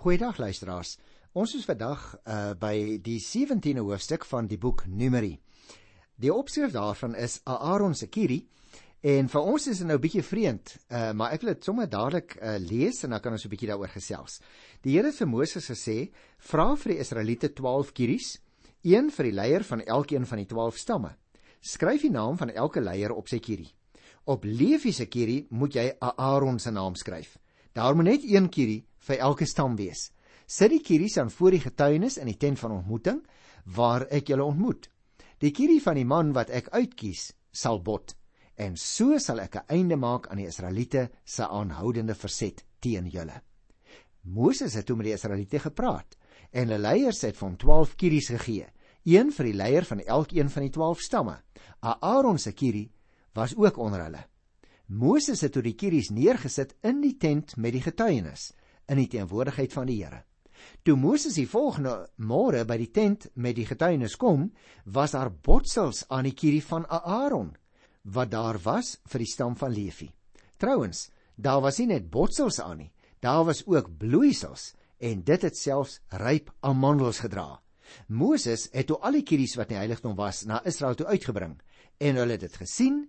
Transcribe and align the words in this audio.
Goeiedag 0.00 0.38
luisteraars. 0.40 0.94
Ons 1.36 1.52
is 1.58 1.66
vandag 1.68 2.00
uh 2.24 2.54
by 2.56 2.96
die 3.04 3.18
17de 3.20 3.82
hoofstuk 3.84 4.22
van 4.24 4.46
die 4.48 4.56
boek 4.56 4.86
Numeri. 4.88 5.34
Die 6.16 6.30
opskrif 6.32 6.72
daarvan 6.72 7.12
is 7.20 7.34
Aaron 7.44 7.92
se 7.94 8.08
Kiri 8.08 8.38
en 9.04 9.28
vir 9.28 9.50
ons 9.52 9.66
is 9.68 9.82
dit 9.82 9.86
nou 9.86 9.98
'n 9.98 10.00
bietjie 10.00 10.24
vreemd, 10.24 10.72
uh 10.88 11.12
maar 11.12 11.34
ek 11.36 11.42
wil 11.44 11.52
dit 11.52 11.64
sommer 11.64 11.88
dadelik 11.88 12.38
uh 12.40 12.56
lees 12.56 13.02
en 13.04 13.10
dan 13.10 13.20
kan 13.20 13.32
ons 13.32 13.44
'n 13.44 13.50
bietjie 13.52 13.68
daaroor 13.68 13.92
gesels. 13.92 14.40
Die 14.80 14.96
Here 14.96 15.12
vir 15.12 15.28
Moses 15.28 15.68
gesê: 15.68 16.08
"Vra 16.38 16.76
vir 16.76 16.92
die 16.92 17.00
Israeliete 17.00 17.52
12 17.52 17.92
Kiris, 17.92 18.40
een 18.82 19.10
vir 19.10 19.24
die 19.24 19.36
leier 19.36 19.64
van 19.64 19.80
elkeen 19.84 20.26
van 20.26 20.38
die 20.38 20.46
12 20.46 20.78
stamme. 20.78 21.16
Skryf 21.60 22.00
die 22.00 22.10
naam 22.10 22.38
van 22.38 22.48
elke 22.48 22.80
leier 22.80 23.12
op 23.12 23.28
sy 23.28 23.38
Kiri. 23.38 23.68
Op 24.24 24.44
Lewi 24.44 24.92
se 24.92 25.06
Kiri 25.06 25.46
moet 25.50 25.74
jy 25.74 25.92
Aaron 26.00 26.58
se 26.58 26.70
naam 26.70 26.94
skryf." 26.94 27.36
Daar 27.72 27.94
moet 27.94 28.04
net 28.04 28.24
een 28.24 28.48
kierie 28.48 28.84
vir 29.06 29.18
elke 29.18 29.46
stam 29.46 29.76
wees. 29.76 30.10
Sit 30.46 30.72
die 30.72 30.82
kieries 30.82 31.16
aan 31.18 31.30
voor 31.30 31.54
die 31.54 31.62
getuienis 31.62 32.18
in 32.18 32.26
die 32.26 32.38
tent 32.38 32.58
van 32.58 32.72
ontmoeting 32.80 33.20
waar 33.64 34.06
ek 34.10 34.32
julle 34.32 34.44
ontmoet. 34.44 34.88
Die 35.38 35.52
kierie 35.54 35.80
van 35.82 35.94
die 35.94 36.04
man 36.04 36.32
wat 36.34 36.50
ek 36.50 36.72
uitkies 36.74 37.30
sal 37.52 37.80
bot 37.82 38.16
en 38.60 38.76
so 38.76 39.18
sal 39.18 39.40
ek 39.40 39.56
'n 39.56 39.68
einde 39.68 39.96
maak 39.96 40.26
aan 40.28 40.42
die 40.42 40.48
Israeliete 40.50 41.10
se 41.24 41.46
aanhoudende 41.46 42.14
verset 42.14 42.64
teen 42.80 43.06
julle. 43.06 43.40
Moses 44.22 44.74
het 44.74 44.86
toe 44.86 44.96
met 44.96 45.06
die 45.06 45.14
Israeliete 45.14 45.58
gepraat 45.58 46.16
en 46.52 46.68
hulle 46.68 46.78
leiers 46.78 47.22
het 47.22 47.36
van 47.36 47.56
12 47.56 47.94
kieries 47.96 48.28
gegee, 48.28 48.66
een 49.04 49.32
vir 49.32 49.44
die 49.44 49.54
leier 49.54 49.84
van 49.84 50.00
elkeen 50.00 50.50
van 50.50 50.62
die 50.62 50.70
12 50.70 51.00
stamme. 51.00 51.42
Aaron 51.80 52.38
se 52.38 52.52
kierie 52.52 52.90
was 53.32 53.56
ook 53.56 53.76
onder 53.76 54.02
hulle. 54.02 54.26
Moses 54.90 55.38
het 55.44 55.52
toe 55.54 55.62
die 55.62 55.76
kieries 55.78 56.08
neergesit 56.10 56.72
in 56.82 56.98
die 56.98 57.14
tent 57.14 57.52
met 57.54 57.76
die 57.76 57.82
getuienis 57.84 58.48
in 58.90 58.98
die 58.98 59.06
teenwoordigheid 59.06 59.70
van 59.70 59.86
die 59.86 60.00
Here. 60.00 60.24
Toe 60.82 60.96
Moses 60.98 61.36
die 61.38 61.46
volgende 61.46 62.08
môre 62.18 62.64
by 62.66 62.74
die 62.80 62.90
tent 62.90 63.28
met 63.38 63.54
die 63.54 63.68
getuienis 63.68 64.16
kom, 64.18 64.48
was 64.84 65.14
daar 65.14 65.30
botsels 65.30 66.02
aan 66.10 66.26
die 66.26 66.34
kierie 66.34 66.64
van 66.66 66.88
Aaron 66.90 67.52
wat 68.02 68.32
daar 68.32 68.58
was 68.64 68.96
vir 69.12 69.22
die 69.22 69.30
stam 69.30 69.54
van 69.60 69.70
Levi. 69.70 70.08
Trouwens, 70.58 71.10
daar 71.36 71.60
was 71.62 71.78
nie 71.78 71.92
net 71.92 72.10
botsels 72.10 72.58
aan 72.58 72.80
nie, 72.82 72.90
daar 73.22 73.44
was 73.46 73.62
ook 73.68 73.92
bloeisels 74.00 74.72
en 74.98 75.22
dit 75.22 75.46
het 75.46 75.56
selfs 75.56 76.00
ryp 76.18 76.50
amandels 76.66 77.20
gedra. 77.22 77.60
Moses 78.08 78.66
het 78.74 78.90
toe 78.90 78.98
al 78.98 79.20
die 79.20 79.22
kieries 79.22 79.54
wat 79.54 79.70
in 79.70 79.76
die 79.76 79.84
heiligdom 79.84 80.18
was 80.18 80.42
na 80.50 80.58
Israel 80.66 80.98
toe 80.98 81.06
uitgebring 81.06 81.60
en 82.02 82.18
hulle 82.18 82.34
het 82.34 82.48
dit 82.48 82.58
gesien 82.64 83.04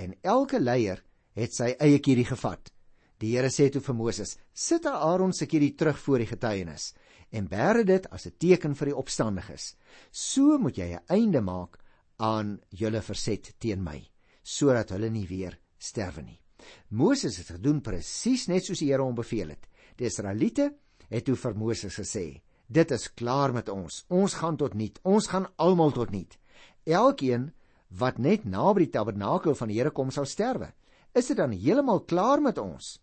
en 0.00 0.16
elke 0.24 0.60
leier 0.60 1.04
het 1.36 1.54
sy 1.54 1.74
eie 1.78 2.00
kierie 2.00 2.26
gevat. 2.26 2.72
Die 3.20 3.32
Here 3.32 3.48
sê 3.52 3.68
toe 3.72 3.80
vir 3.80 3.94
Moses: 3.96 4.36
"Sit 4.52 4.86
Aaron 4.86 5.32
se 5.32 5.46
kierie 5.46 5.74
terug 5.74 5.98
voor 5.98 6.18
die 6.18 6.26
getuienis 6.32 6.94
en 7.32 7.48
bære 7.48 7.84
dit 7.84 8.06
as 8.10 8.26
'n 8.26 8.36
teken 8.38 8.74
vir 8.74 8.86
die 8.86 8.96
opstandiges. 8.96 9.76
So 10.10 10.58
moet 10.58 10.76
jy 10.76 10.94
'n 10.94 11.04
einde 11.08 11.40
maak 11.40 11.78
aan 12.18 12.60
julle 12.70 13.02
verset 13.02 13.54
teen 13.58 13.82
my, 13.82 14.02
sodat 14.42 14.90
hulle 14.90 15.10
nie 15.10 15.26
weer 15.26 15.58
sterwe 15.78 16.22
nie." 16.22 16.40
Moses 16.88 17.36
het 17.36 17.46
gedoen 17.46 17.80
presies 17.80 18.48
net 18.48 18.64
soos 18.64 18.78
die 18.78 18.90
Here 18.90 19.02
hom 19.02 19.14
beveel 19.14 19.48
het. 19.48 19.66
Die 19.96 20.06
Israeliete 20.06 20.74
het 21.08 21.24
toe 21.24 21.36
vir 21.36 21.54
Moses 21.54 21.98
gesê: 21.98 22.42
"Dit 22.68 22.90
is 22.90 23.14
klaar 23.14 23.52
met 23.52 23.68
ons. 23.68 24.04
Ons 24.08 24.34
gaan 24.34 24.56
tot 24.56 24.74
niet. 24.74 24.98
Ons 25.02 25.26
gaan 25.26 25.46
almal 25.56 25.92
tot 25.92 26.10
niet. 26.10 26.38
Elkeen 26.84 27.52
wat 27.88 28.18
net 28.18 28.44
naby 28.44 28.78
die 28.78 28.90
tabernakel 28.90 29.54
van 29.54 29.68
die 29.68 29.78
Here 29.78 29.90
kom 29.90 30.10
sal 30.10 30.26
sterwe." 30.26 30.72
Is 31.16 31.32
dit 31.32 31.38
dan 31.38 31.54
heeltemal 31.56 32.04
klaar 32.04 32.42
met 32.44 32.58
ons? 32.60 32.96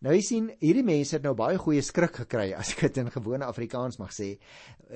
Nou 0.00 0.14
jy 0.16 0.20
sien, 0.24 0.46
hierdie 0.62 0.84
mense 0.86 1.12
het 1.18 1.24
nou 1.26 1.34
baie 1.36 1.58
goeie 1.60 1.82
skrik 1.84 2.22
gekry 2.22 2.50
as 2.60 2.72
ek 2.72 2.86
dit 2.88 3.02
in 3.02 3.12
gewone 3.12 3.48
Afrikaans 3.48 4.00
mag 4.00 4.14
sê, 4.16 4.32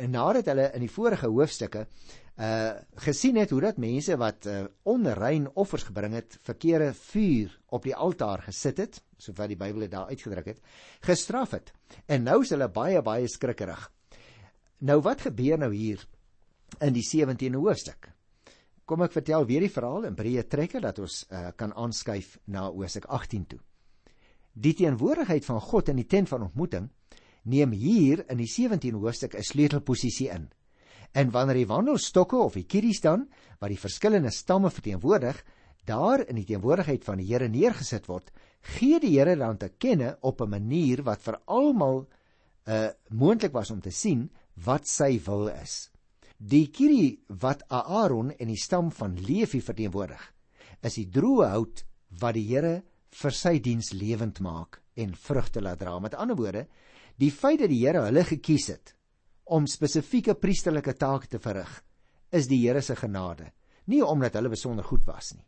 nadat 0.09 0.49
hulle 0.53 0.71
in 0.77 0.87
die 0.87 0.93
vorige 0.93 1.29
hoofstukke 1.29 1.87
uh 2.35 2.73
gesien 3.05 3.37
het 3.39 3.53
hoe 3.55 3.61
dat 3.63 3.77
mense 3.79 4.17
wat 4.19 4.49
uh, 4.51 4.65
onrein 4.91 5.45
offers 5.55 5.85
gebring 5.87 6.17
het, 6.17 6.35
verkeerde 6.43 6.89
vuur 7.13 7.53
op 7.77 7.85
die 7.87 7.95
altaar 7.95 8.43
gesit 8.49 8.81
het, 8.83 8.99
soos 9.19 9.37
wat 9.39 9.53
die 9.53 9.61
Bybel 9.61 9.85
dit 9.85 9.93
daar 9.93 10.11
uitgedruk 10.11 10.49
het, 10.51 10.59
gestraf 11.07 11.55
het. 11.55 11.71
En 12.11 12.27
nou 12.27 12.41
is 12.43 12.51
hulle 12.51 12.67
baie 12.73 13.05
baie 13.07 13.29
skrikkerig. 13.31 13.87
Nou 14.83 14.99
wat 15.05 15.29
gebeur 15.29 15.61
nou 15.63 15.71
hier 15.75 16.03
in 16.81 16.97
die 16.97 17.07
17de 17.07 17.61
hoofstuk? 17.61 18.14
Kom 18.85 19.01
ek 19.01 19.15
vertel 19.17 19.47
weer 19.49 19.65
die 19.65 19.73
verhaal 19.73 20.05
in 20.05 20.17
breë 20.17 20.43
trekke 20.53 20.81
dat 20.85 20.99
ons 21.01 21.23
uh, 21.31 21.53
kan 21.57 21.73
aanskuif 21.73 22.37
na 22.53 22.67
Hosea 22.69 23.07
18 23.09 23.47
toe. 23.55 23.61
Die 24.53 24.75
teenwoordigheid 24.77 25.45
van 25.45 25.61
God 25.61 25.89
in 25.89 26.03
die 26.03 26.07
tent 26.07 26.29
van 26.29 26.45
ontmoeting 26.47 26.91
neem 27.49 27.73
hier 27.73 28.25
in 28.29 28.39
die 28.39 28.49
17 28.49 29.01
hoofstuk 29.01 29.35
'n 29.35 29.43
sleutelposisie 29.43 30.29
in. 30.29 30.51
En 31.13 31.31
wanneer 31.31 31.63
die 31.63 31.71
wandelstokke 31.71 32.37
of 32.37 32.55
die 32.55 32.67
kieries 32.67 33.01
dan 33.01 33.29
wat 33.61 33.71
die 33.71 33.81
verskillende 33.81 34.31
stamme 34.31 34.71
verteenwoordig, 34.71 35.45
daar 35.85 36.21
in 36.29 36.37
die 36.37 36.45
teenwoordigheid 36.45 37.05
van 37.05 37.19
die 37.19 37.27
Here 37.27 37.49
neergesit 37.49 38.07
word, 38.07 38.31
gee 38.61 39.01
die 39.01 39.17
Here 39.19 39.37
dan 39.37 39.57
te 39.57 39.69
kenne 39.69 40.19
op 40.21 40.41
'n 40.41 40.51
manier 40.51 41.03
wat 41.03 41.23
vir 41.23 41.41
almal 41.47 42.07
'n 42.67 42.73
uh, 42.73 42.89
moontlik 43.09 43.53
was 43.53 43.71
om 43.71 43.81
te 43.81 43.91
sien 43.91 44.31
wat 44.55 44.87
sy 44.87 45.21
wil 45.25 45.49
is. 45.49 45.91
Die 46.45 46.67
kiri 46.69 47.15
wat 47.41 47.63
Aaron 47.73 48.29
en 48.37 48.51
die 48.53 48.61
stam 48.61 48.91
van 48.93 49.15
Levi 49.17 49.63
verteenwoordig, 49.65 50.21
is 50.85 50.99
die 50.99 51.07
droë 51.09 51.47
hout 51.55 51.81
wat 52.21 52.37
die 52.37 52.45
Here 52.51 52.75
vir 53.17 53.33
sy 53.33 53.55
diens 53.65 53.95
lewend 53.97 54.43
maak 54.45 54.83
en 55.01 55.15
vrugte 55.17 55.63
laat 55.65 55.81
dra. 55.81 55.95
Met 56.05 56.19
ander 56.21 56.37
woorde, 56.37 56.67
die 57.17 57.31
feit 57.33 57.63
dat 57.63 57.73
die 57.73 57.81
Here 57.81 58.05
hulle 58.11 58.27
gekies 58.29 58.69
het 58.75 58.93
om 59.57 59.65
spesifieke 59.69 60.37
priesterlike 60.37 60.93
take 61.01 61.33
te 61.33 61.41
verrig, 61.41 61.73
is 62.29 62.51
die 62.51 62.61
Here 62.67 62.83
se 62.85 62.97
genade, 62.99 63.49
nie 63.89 64.05
omdat 64.05 64.37
hulle 64.37 64.53
besonder 64.53 64.85
goed 64.85 65.09
was 65.09 65.33
nie. 65.33 65.47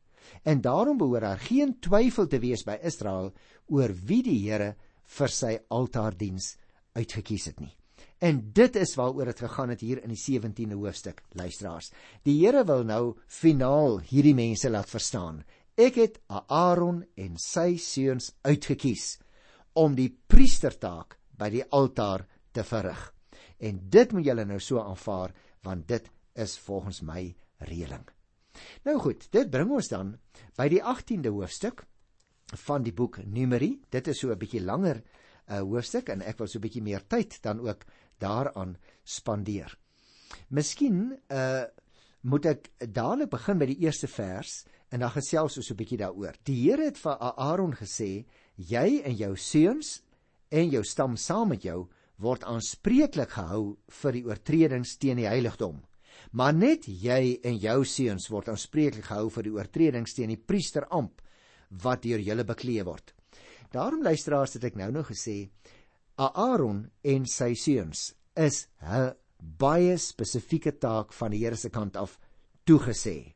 En 0.49 0.65
daarom 0.65 0.97
behoort 0.97 1.29
daar 1.29 1.45
geen 1.45 1.77
twyfel 1.81 2.27
te 2.27 2.41
wees 2.41 2.65
by 2.65 2.81
Israel 2.81 3.35
oor 3.69 3.93
wie 3.93 4.23
die 4.25 4.41
Here 4.47 4.77
vir 5.19 5.29
sy 5.29 5.59
altaardiens 5.69 6.55
uitgekies 6.97 7.53
het 7.53 7.61
nie. 7.61 7.75
En 8.19 8.39
dit 8.53 8.77
is 8.77 8.95
waaroor 8.97 9.29
dit 9.29 9.41
gegaan 9.45 9.69
het 9.75 9.83
hier 9.85 10.01
in 10.03 10.13
die 10.15 10.21
17de 10.21 10.79
hoofstuk, 10.79 11.21
luisteraars. 11.37 11.91
Die 12.25 12.39
Here 12.41 12.65
wil 12.65 12.85
nou 12.85 13.17
finaal 13.27 14.01
hierdie 14.01 14.35
mense 14.35 14.71
laat 14.71 14.89
verstaan. 14.89 15.43
Ek 15.77 15.99
het 16.01 16.21
Aaron 16.29 17.03
en 17.21 17.37
sy 17.37 17.77
seuns 17.77 18.31
uitgekies 18.43 19.19
om 19.77 19.95
die 19.95 20.09
priestertaak 20.29 21.19
by 21.37 21.51
die 21.53 21.65
altaar 21.77 22.25
te 22.57 22.65
verrig. 22.65 23.03
En 23.61 23.83
dit 23.93 24.13
moet 24.13 24.25
julle 24.25 24.47
nou 24.49 24.61
so 24.61 24.81
aanvaar 24.81 25.35
want 25.67 25.85
dit 25.89 26.09
is 26.41 26.57
volgens 26.65 27.03
my 27.05 27.29
reëling. 27.69 28.07
Nou 28.89 28.97
goed, 29.03 29.27
dit 29.33 29.51
bring 29.53 29.75
ons 29.77 29.93
dan 29.93 30.15
by 30.57 30.71
die 30.73 30.81
18de 30.81 31.33
hoofstuk 31.35 31.85
van 32.65 32.85
die 32.87 32.95
boek 32.97 33.19
Numeri. 33.27 33.75
Dit 33.91 34.09
is 34.09 34.21
so 34.21 34.33
'n 34.33 34.39
bietjie 34.39 34.65
langer 34.65 35.03
'n 35.49 35.53
uh, 35.53 35.61
hoofstuk 35.61 36.09
en 36.09 36.23
ek 36.23 36.39
wil 36.39 36.47
so 36.47 36.59
'n 36.59 36.63
bietjie 36.63 36.83
meer 36.83 37.07
tyd 37.07 37.43
dan 37.43 37.61
ook 37.61 37.85
daaraan 38.19 38.77
spandeer. 39.05 39.79
Miskien 40.49 41.19
uh 41.29 41.65
moet 42.27 42.47
ek 42.51 42.65
dadelik 42.91 43.31
begin 43.31 43.61
by 43.61 43.69
die 43.71 43.79
eerste 43.85 44.09
vers 44.11 44.65
en 44.91 45.03
dan 45.05 45.13
gesels 45.15 45.59
ons 45.61 45.71
'n 45.71 45.77
bietjie 45.79 45.99
daaroor. 45.99 46.35
Die 46.45 46.57
Here 46.63 46.85
het 46.85 46.99
vir 46.99 47.17
Aaron 47.19 47.75
gesê: 47.75 48.27
"Jy 48.57 49.03
en 49.05 49.15
jou 49.17 49.37
seuns 49.37 50.03
en 50.51 50.71
jou 50.71 50.83
stam 50.85 51.17
saam 51.17 51.49
met 51.49 51.63
jou 51.63 51.89
word 52.19 52.45
aanspreeklik 52.45 53.31
gehou 53.31 53.77
vir 53.89 54.13
die 54.13 54.25
oortredings 54.25 54.97
teen 54.97 55.17
die 55.17 55.29
heiligdom. 55.29 55.83
Maar 56.33 56.55
net 56.55 56.87
jy 56.87 57.41
en 57.45 57.59
jou 57.59 57.85
seuns 57.85 58.29
word 58.29 58.49
aanspreeklik 58.49 59.05
gehou 59.05 59.31
vir 59.31 59.43
die 59.43 59.53
oortredings 59.53 60.15
teen 60.15 60.29
die 60.29 60.45
priesteramp 60.47 61.23
wat 61.71 62.03
deur 62.03 62.19
julle 62.19 62.45
bekleë 62.45 62.85
word." 62.85 63.15
Daarom 63.71 64.03
luisteraars 64.03 64.55
het 64.55 64.65
ek 64.65 64.77
nou 64.77 64.91
nou 64.91 65.03
gesê 65.05 65.51
Aaron 66.17 66.91
en 67.05 67.27
sy 67.27 67.55
seuns 67.55 68.15
is 68.37 68.69
'n 68.83 69.15
baie 69.39 69.97
spesifieke 69.99 70.73
taak 70.79 71.13
van 71.13 71.31
die 71.31 71.45
Here 71.45 71.57
se 71.57 71.71
kant 71.71 71.97
af 71.97 72.19
toegesê. 72.67 73.35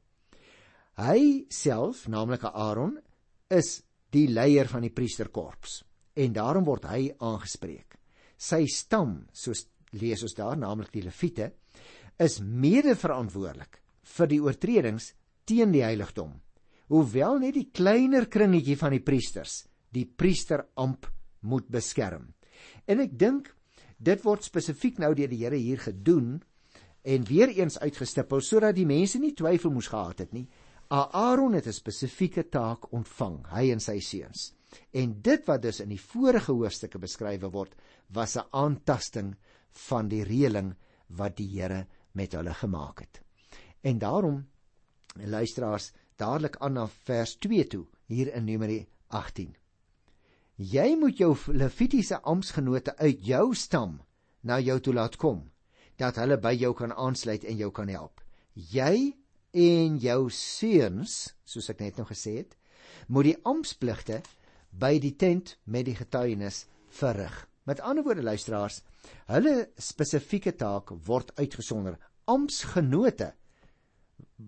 Hy 0.97 1.47
self, 1.49 2.09
naamlik 2.09 2.45
Aaron, 2.45 2.99
is 3.51 3.83
die 4.11 4.27
leier 4.29 4.69
van 4.69 4.83
die 4.83 4.93
priesterkorps 4.93 5.85
en 6.15 6.33
daarom 6.33 6.65
word 6.65 6.85
hy 6.85 7.11
aangespreek. 7.19 7.97
Sy 8.37 8.67
stam, 8.67 9.27
soos 9.33 9.67
lees 9.93 10.23
ons 10.23 10.35
daar, 10.35 10.57
naamlik 10.57 10.93
die 10.93 11.03
Lewiete, 11.03 11.53
is 12.19 12.41
mede-verantwoordelik 12.41 13.81
vir 14.17 14.27
die 14.27 14.41
oortredings 14.41 15.13
teen 15.49 15.73
die 15.73 15.85
heiligdom. 15.85 16.35
Hoewel 16.91 17.39
net 17.39 17.55
die 17.55 17.71
kleiner 17.73 18.27
kringetjie 18.27 18.77
van 18.77 18.97
die 18.97 19.05
priesters 19.05 19.65
die 19.95 20.07
priesteramp 20.07 21.07
moet 21.47 21.67
beskerm. 21.71 22.29
En 22.87 23.01
ek 23.03 23.17
dink 23.19 23.49
dit 24.01 24.23
word 24.25 24.47
spesifiek 24.47 24.99
nou 24.99 25.13
deur 25.15 25.29
die 25.29 25.43
Here 25.45 25.59
hier 25.61 25.81
gedoen 25.81 26.41
en 27.03 27.25
weer 27.29 27.53
eens 27.53 27.79
uitgestippel 27.79 28.41
sodat 28.45 28.77
die 28.77 28.89
mense 28.89 29.21
nie 29.21 29.35
twyfel 29.37 29.73
moes 29.73 29.91
gehad 29.93 30.25
het 30.25 30.33
nie. 30.33 30.49
Aaron 30.91 31.55
het 31.55 31.67
'n 31.67 31.73
spesifieke 31.73 32.49
taak 32.49 32.93
ontvang, 32.93 33.47
hy 33.53 33.71
en 33.71 33.81
sy 33.81 34.01
seuns. 34.01 34.55
En 34.93 35.21
dit 35.23 35.47
wat 35.47 35.63
dus 35.63 35.81
in 35.81 35.89
die 35.89 36.01
vorige 36.01 36.53
hoofstukke 36.53 36.99
beskryf 36.99 37.41
word, 37.41 37.75
was 38.09 38.37
'n 38.37 38.49
aantasting 38.51 39.37
van 39.71 40.09
die 40.09 40.25
reëling 40.25 40.75
wat 41.07 41.37
die 41.37 41.49
Here 41.49 41.87
met 42.13 42.33
hulle 42.33 42.55
gemaak 42.55 43.01
het. 43.01 43.23
En 43.83 43.99
daarom 43.99 44.47
luisteraars 45.17 45.93
dadelik 46.17 46.57
aan 46.57 46.73
na 46.73 46.89
vers 46.89 47.37
2 47.37 47.67
toe 47.67 47.87
hier 48.07 48.35
in 48.35 48.45
Numeri 48.45 48.87
18. 49.09 49.60
Jy 50.61 50.93
moet 51.01 51.17
jou 51.17 51.31
Levitiese 51.57 52.19
amptgenote 52.29 52.93
uit 52.99 53.23
jou 53.25 53.55
stam 53.57 53.95
na 54.45 54.59
jou 54.61 54.75
toe 54.85 54.93
laat 54.93 55.15
kom 55.17 55.47
dat 55.97 56.19
hulle 56.21 56.37
by 56.37 56.53
jou 56.53 56.75
kan 56.77 56.93
aansluit 56.93 57.47
en 57.49 57.57
jou 57.57 57.71
kan 57.73 57.89
help. 57.89 58.21
Jy 58.53 59.17
en 59.57 59.97
jou 59.97 60.29
seuns, 60.29 61.15
soos 61.49 61.71
ek 61.73 61.81
net 61.81 61.97
nou 61.97 62.05
gesê 62.11 62.35
het, 62.43 62.53
moet 63.09 63.31
die 63.31 63.39
amptpligte 63.49 64.21
by 64.77 64.99
die 65.01 65.15
tent 65.17 65.55
met 65.65 65.89
die 65.89 65.97
getuienis 65.97 66.67
verrig. 66.93 67.33
Met 67.65 67.81
ander 67.81 68.05
woorde 68.05 68.29
luisteraars, 68.29 68.83
hulle 69.33 69.71
spesifieke 69.81 70.53
taak 70.61 70.93
word 71.09 71.33
uitgesonder. 71.41 71.97
Amptgenote 72.29 73.33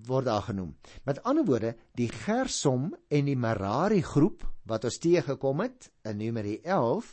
word 0.06 0.27
daar 0.29 0.43
genoem. 0.43 0.75
Met 1.05 1.23
ander 1.29 1.44
woorde, 1.44 1.75
die 1.99 2.09
Gersom 2.09 2.93
en 3.09 3.29
die 3.29 3.37
Merari 3.37 4.03
groep 4.03 4.44
wat 4.69 4.85
ons 4.89 4.99
teëgekom 5.03 5.65
het 5.65 5.91
in 6.09 6.21
Numeri 6.21 6.61
11 6.62 7.11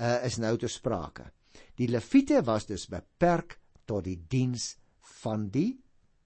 uh, 0.00 0.18
is 0.26 0.38
nou 0.42 0.56
te 0.58 0.68
sprake. 0.68 1.28
Die 1.78 1.88
Lewiete 1.88 2.42
was 2.44 2.66
dus 2.68 2.88
beperk 2.90 3.58
tot 3.86 4.04
die 4.04 4.18
diens 4.28 4.74
van 5.22 5.48
die 5.52 5.76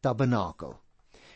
tabernakel. 0.05 0.75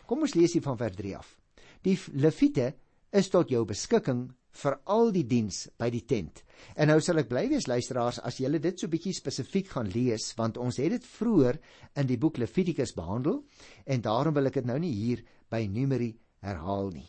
Kom 0.07 0.25
ons 0.27 0.35
lees 0.35 0.57
hier 0.57 0.65
van 0.65 0.79
vers 0.81 0.97
3 0.99 1.17
af. 1.19 1.37
Die 1.85 1.97
Lewiete 2.13 2.73
is 3.17 3.31
tot 3.31 3.51
jou 3.51 3.65
beskikking 3.67 4.29
vir 4.63 4.79
al 4.85 5.13
die 5.15 5.27
diens 5.27 5.69
by 5.79 5.91
die 5.91 6.05
tent. 6.07 6.43
En 6.77 6.91
nou 6.91 6.99
sal 7.01 7.23
ek 7.23 7.29
bly 7.31 7.47
wees 7.53 7.69
luisteraars 7.71 8.21
as 8.27 8.41
julle 8.43 8.59
dit 8.61 8.79
so 8.79 8.91
bietjie 8.91 9.15
spesifiek 9.17 9.71
gaan 9.75 9.91
lees 9.93 10.33
want 10.39 10.59
ons 10.61 10.81
het 10.83 10.91
dit 10.97 11.07
vroeër 11.07 11.59
in 12.03 12.11
die 12.11 12.19
boek 12.19 12.39
Levitikus 12.39 12.95
behandel 12.97 13.43
en 13.87 14.03
daarom 14.05 14.35
wil 14.35 14.51
ek 14.51 14.61
dit 14.61 14.69
nou 14.69 14.79
nie 14.83 14.93
hier 14.93 15.25
by 15.51 15.65
Numeri 15.67 16.13
herhaal 16.45 16.91
nie. 16.95 17.09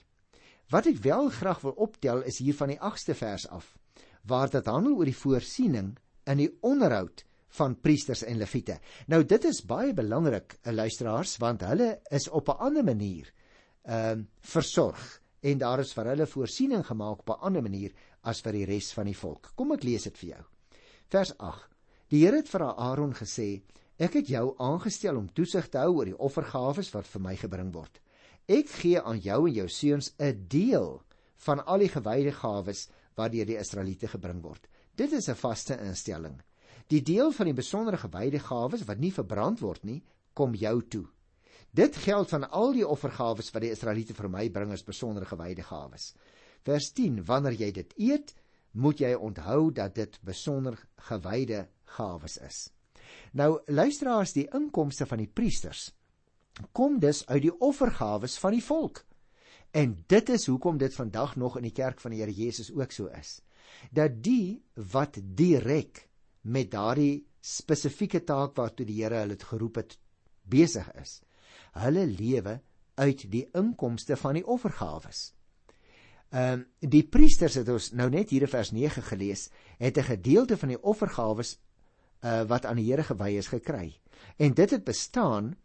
Wat 0.72 0.88
ek 0.88 1.02
wel 1.04 1.30
graag 1.30 1.62
wil 1.66 1.76
optel 1.84 2.24
is 2.24 2.40
hier 2.40 2.56
van 2.56 2.72
die 2.72 2.80
8ste 2.80 3.18
vers 3.18 3.48
af 3.50 3.74
waar 4.30 4.50
dit 4.54 4.68
handel 4.70 5.00
oor 5.00 5.10
die 5.10 5.18
voorsiening 5.18 5.96
in 6.30 6.38
die 6.38 6.52
onderhoud 6.62 7.24
van 7.58 7.76
priesters 7.82 8.22
en 8.24 8.38
leviete. 8.40 8.78
Nou 9.12 9.24
dit 9.28 9.46
is 9.50 9.64
baie 9.68 9.96
belangrik, 9.98 10.60
luisteraars, 10.64 11.36
want 11.42 11.66
hulle 11.68 11.98
is 12.12 12.30
op 12.30 12.50
'n 12.50 12.62
ander 12.70 12.84
manier 12.84 13.34
ehm 13.84 14.20
uh, 14.20 14.26
versorg 14.40 15.21
en 15.42 15.58
daar 15.58 15.82
is 15.82 15.94
vir 15.98 16.12
hulle 16.12 16.28
voorsiening 16.30 16.84
gemaak 16.86 17.24
op 17.24 17.30
'n 17.30 17.46
ander 17.48 17.62
manier 17.62 17.92
as 18.22 18.42
vir 18.42 18.54
die 18.54 18.66
res 18.66 18.94
van 18.94 19.06
die 19.06 19.18
volk. 19.18 19.52
Kom 19.56 19.72
ek 19.72 19.84
lees 19.84 20.04
dit 20.04 20.18
vir 20.18 20.30
jou. 20.30 20.44
Vers 21.08 21.38
8. 21.38 21.70
Die 22.10 22.26
Here 22.26 22.38
het 22.38 22.50
vir 22.50 22.64
Aaron 22.64 23.14
gesê: 23.14 23.62
"Ek 23.98 24.14
het 24.14 24.28
jou 24.28 24.56
aangestel 24.58 25.18
om 25.18 25.34
toesig 25.34 25.70
te 25.70 25.78
hou 25.78 25.96
oor 25.96 26.06
die 26.06 26.18
offergawes 26.18 26.92
wat 26.94 27.08
vir 27.08 27.22
my 27.22 27.36
gebring 27.36 27.74
word. 27.74 28.00
Ek 28.48 28.70
gee 28.70 29.02
aan 29.02 29.20
jou 29.20 29.48
en 29.48 29.54
jou 29.54 29.68
seuns 29.68 30.14
'n 30.20 30.46
deel 30.48 31.02
van 31.38 31.66
al 31.66 31.80
die 31.80 31.90
gewyde 31.90 32.32
gawes 32.32 32.90
wat 33.16 33.32
deur 33.32 33.46
die 33.46 33.58
Israeliete 33.58 34.08
gebring 34.08 34.42
word. 34.42 34.68
Dit 34.96 35.14
is 35.14 35.30
'n 35.30 35.36
vaste 35.36 35.80
instelling. 35.80 36.42
Die 36.88 37.02
deel 37.02 37.32
van 37.32 37.46
die 37.46 37.54
besondere 37.54 37.98
gewyde 37.98 38.40
gawes 38.40 38.84
wat 38.84 39.00
nie 39.00 39.12
verbrand 39.12 39.60
word 39.60 39.84
nie, 39.84 40.04
kom 40.34 40.54
jou 40.54 40.82
toe." 40.88 41.08
Dit 41.72 41.96
geld 42.04 42.30
van 42.30 42.50
al 42.50 42.74
die 42.76 42.88
offergawes 42.88 43.52
wat 43.56 43.64
die 43.64 43.72
Israeliete 43.72 44.14
vir 44.14 44.28
my 44.30 44.50
bring 44.52 44.74
as 44.76 44.84
besondere 44.84 45.26
gewyde 45.30 45.64
gawes. 45.64 46.12
Vers 46.68 46.92
10: 46.98 47.22
Wanneer 47.26 47.56
jy 47.56 47.72
dit 47.72 47.94
eet, 47.98 48.34
moet 48.72 49.00
jy 49.00 49.14
onthou 49.16 49.72
dat 49.72 49.96
dit 49.96 50.18
besonder 50.24 50.76
gewyde 51.08 51.66
gawes 51.96 52.38
is. 52.38 52.60
Nou 53.32 53.62
luisteraars, 53.68 54.36
die 54.36 54.48
inkomste 54.52 55.08
van 55.08 55.24
die 55.24 55.32
priesters 55.32 55.92
kom 56.76 57.00
dus 57.00 57.24
uit 57.30 57.46
die 57.46 57.54
offergawes 57.64 58.36
van 58.40 58.52
die 58.52 58.64
volk. 58.64 59.06
En 59.72 59.96
dit 60.12 60.30
is 60.30 60.46
hoekom 60.52 60.78
dit 60.78 60.94
vandag 60.94 61.38
nog 61.40 61.56
in 61.58 61.70
die 61.70 61.76
kerk 61.76 62.02
van 62.04 62.12
die 62.12 62.20
Here 62.20 62.36
Jesus 62.36 62.72
ook 62.76 62.92
so 62.92 63.08
is. 63.08 63.40
Dat 63.92 64.20
die 64.24 64.60
wat 64.92 65.18
direk 65.24 66.10
met 66.42 66.72
daardie 66.72 67.24
spesifieke 67.40 68.24
taak 68.28 68.56
waartoe 68.60 68.86
die 68.86 69.00
Here 69.00 69.24
hulle 69.24 69.40
geroep 69.40 69.80
het 69.80 69.98
besig 70.44 70.92
is, 71.00 71.22
hulle 71.72 72.06
lewe 72.06 72.60
uit 72.96 73.26
die 73.32 73.46
inkomste 73.58 74.18
van 74.20 74.40
die 74.40 74.46
offergawes. 74.46 75.32
Ehm 76.32 76.64
uh, 76.64 76.90
die 76.92 77.04
priesters 77.04 77.58
het 77.60 77.70
ons 77.70 77.92
nou 77.92 78.10
net 78.10 78.30
hier 78.32 78.46
in 78.48 78.52
vers 78.52 78.72
9 78.72 79.04
gelees, 79.04 79.50
het 79.78 79.98
'n 79.98 80.10
gedeelte 80.16 80.58
van 80.58 80.70
die 80.70 80.82
offergawes 80.82 81.60
uh 82.24 82.44
wat 82.48 82.66
aan 82.66 82.76
die 82.76 82.86
Here 82.92 83.04
gewy 83.04 83.38
is 83.38 83.48
gekry. 83.48 84.00
En 84.38 84.54
dit 84.54 84.70
het 84.70 84.84
bestaan 84.84 85.56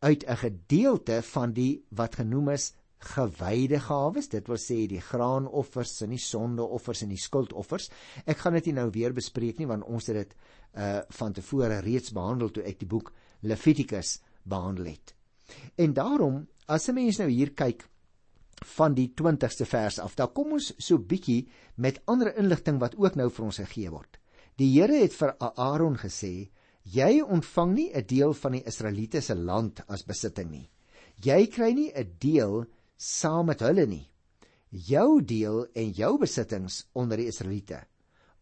uit 0.00 0.24
'n 0.26 0.36
gedeelte 0.36 1.22
van 1.22 1.52
die 1.52 1.84
wat 1.88 2.14
genoem 2.14 2.48
is 2.48 2.74
gewyde 2.98 3.80
gawes, 3.80 4.28
dit 4.28 4.46
wil 4.46 4.58
sê 4.60 4.86
die 4.88 5.00
graanoffers 5.00 6.00
en 6.00 6.10
die 6.10 6.20
sondeoffers 6.20 7.02
en 7.02 7.08
die 7.08 7.20
skuldoffers. 7.20 7.90
Ek 8.26 8.38
gaan 8.38 8.52
dit 8.52 8.66
nie 8.66 8.74
nou 8.74 8.90
weer 8.90 9.12
bespreek 9.12 9.58
nie 9.58 9.66
want 9.66 9.84
ons 9.84 10.06
het 10.06 10.16
dit 10.16 10.34
uh 10.74 11.00
van 11.08 11.32
tevore 11.32 11.80
reeds 11.80 12.12
behandel 12.12 12.50
toe 12.50 12.62
ek 12.62 12.78
die 12.78 12.88
boek 12.88 13.12
Levitikus 13.40 14.20
behandel 14.42 14.84
het. 14.84 15.14
En 15.76 15.92
daarom, 15.94 16.46
as 16.66 16.88
'n 16.88 16.94
mens 16.94 17.18
nou 17.18 17.28
hier 17.28 17.52
kyk 17.54 17.88
van 18.76 18.94
die 18.94 19.12
20ste 19.14 19.66
vers 19.66 19.98
af, 19.98 20.14
dan 20.16 20.32
kom 20.32 20.52
ons 20.52 20.74
so 20.78 20.98
bietjie 20.98 21.48
met 21.76 22.00
ander 22.06 22.36
inligting 22.36 22.78
wat 22.80 22.96
ook 22.96 23.14
nou 23.16 23.30
vir 23.30 23.44
ons 23.44 23.56
gegee 23.56 23.90
word. 23.90 24.18
Die 24.56 24.80
Here 24.80 25.00
het 25.02 25.12
vir 25.12 25.36
Aaron 25.38 25.96
gesê: 25.96 26.50
"Jy 26.84 27.20
ontvang 27.22 27.74
nie 27.74 27.90
'n 27.94 28.06
deel 28.06 28.34
van 28.34 28.52
die 28.52 28.64
Israeliete 28.66 29.20
se 29.20 29.34
land 29.34 29.80
as 29.88 30.04
besitting 30.04 30.50
nie. 30.50 30.70
Jy 31.22 31.46
kry 31.46 31.72
nie 31.72 31.92
'n 31.94 32.16
deel 32.18 32.66
saam 32.96 33.46
met 33.46 33.60
hulle 33.60 33.86
nie. 33.86 34.10
Jou 34.70 35.22
deel 35.22 35.66
en 35.74 35.90
jou 35.90 36.18
besittings 36.18 36.86
onder 36.92 37.16
die 37.16 37.26
Israeliete 37.26 37.86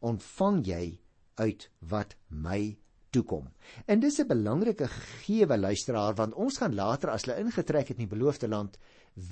ontvang 0.01 0.67
jy 0.67 0.99
uit 1.39 1.71
wat 1.91 2.15
my 2.29 2.77
toekom. 3.11 3.49
En 3.87 4.01
dis 4.01 4.19
'n 4.21 4.27
belangrike 4.27 4.89
gegewe 4.89 5.59
luisteraar 5.59 6.15
want 6.15 6.35
ons 6.35 6.59
gaan 6.59 6.75
later 6.75 7.11
as 7.11 7.25
hulle 7.25 7.41
ingetrek 7.41 7.89
het 7.89 7.99
in 7.99 8.09
die 8.09 8.17
beloofde 8.17 8.49
land 8.49 8.79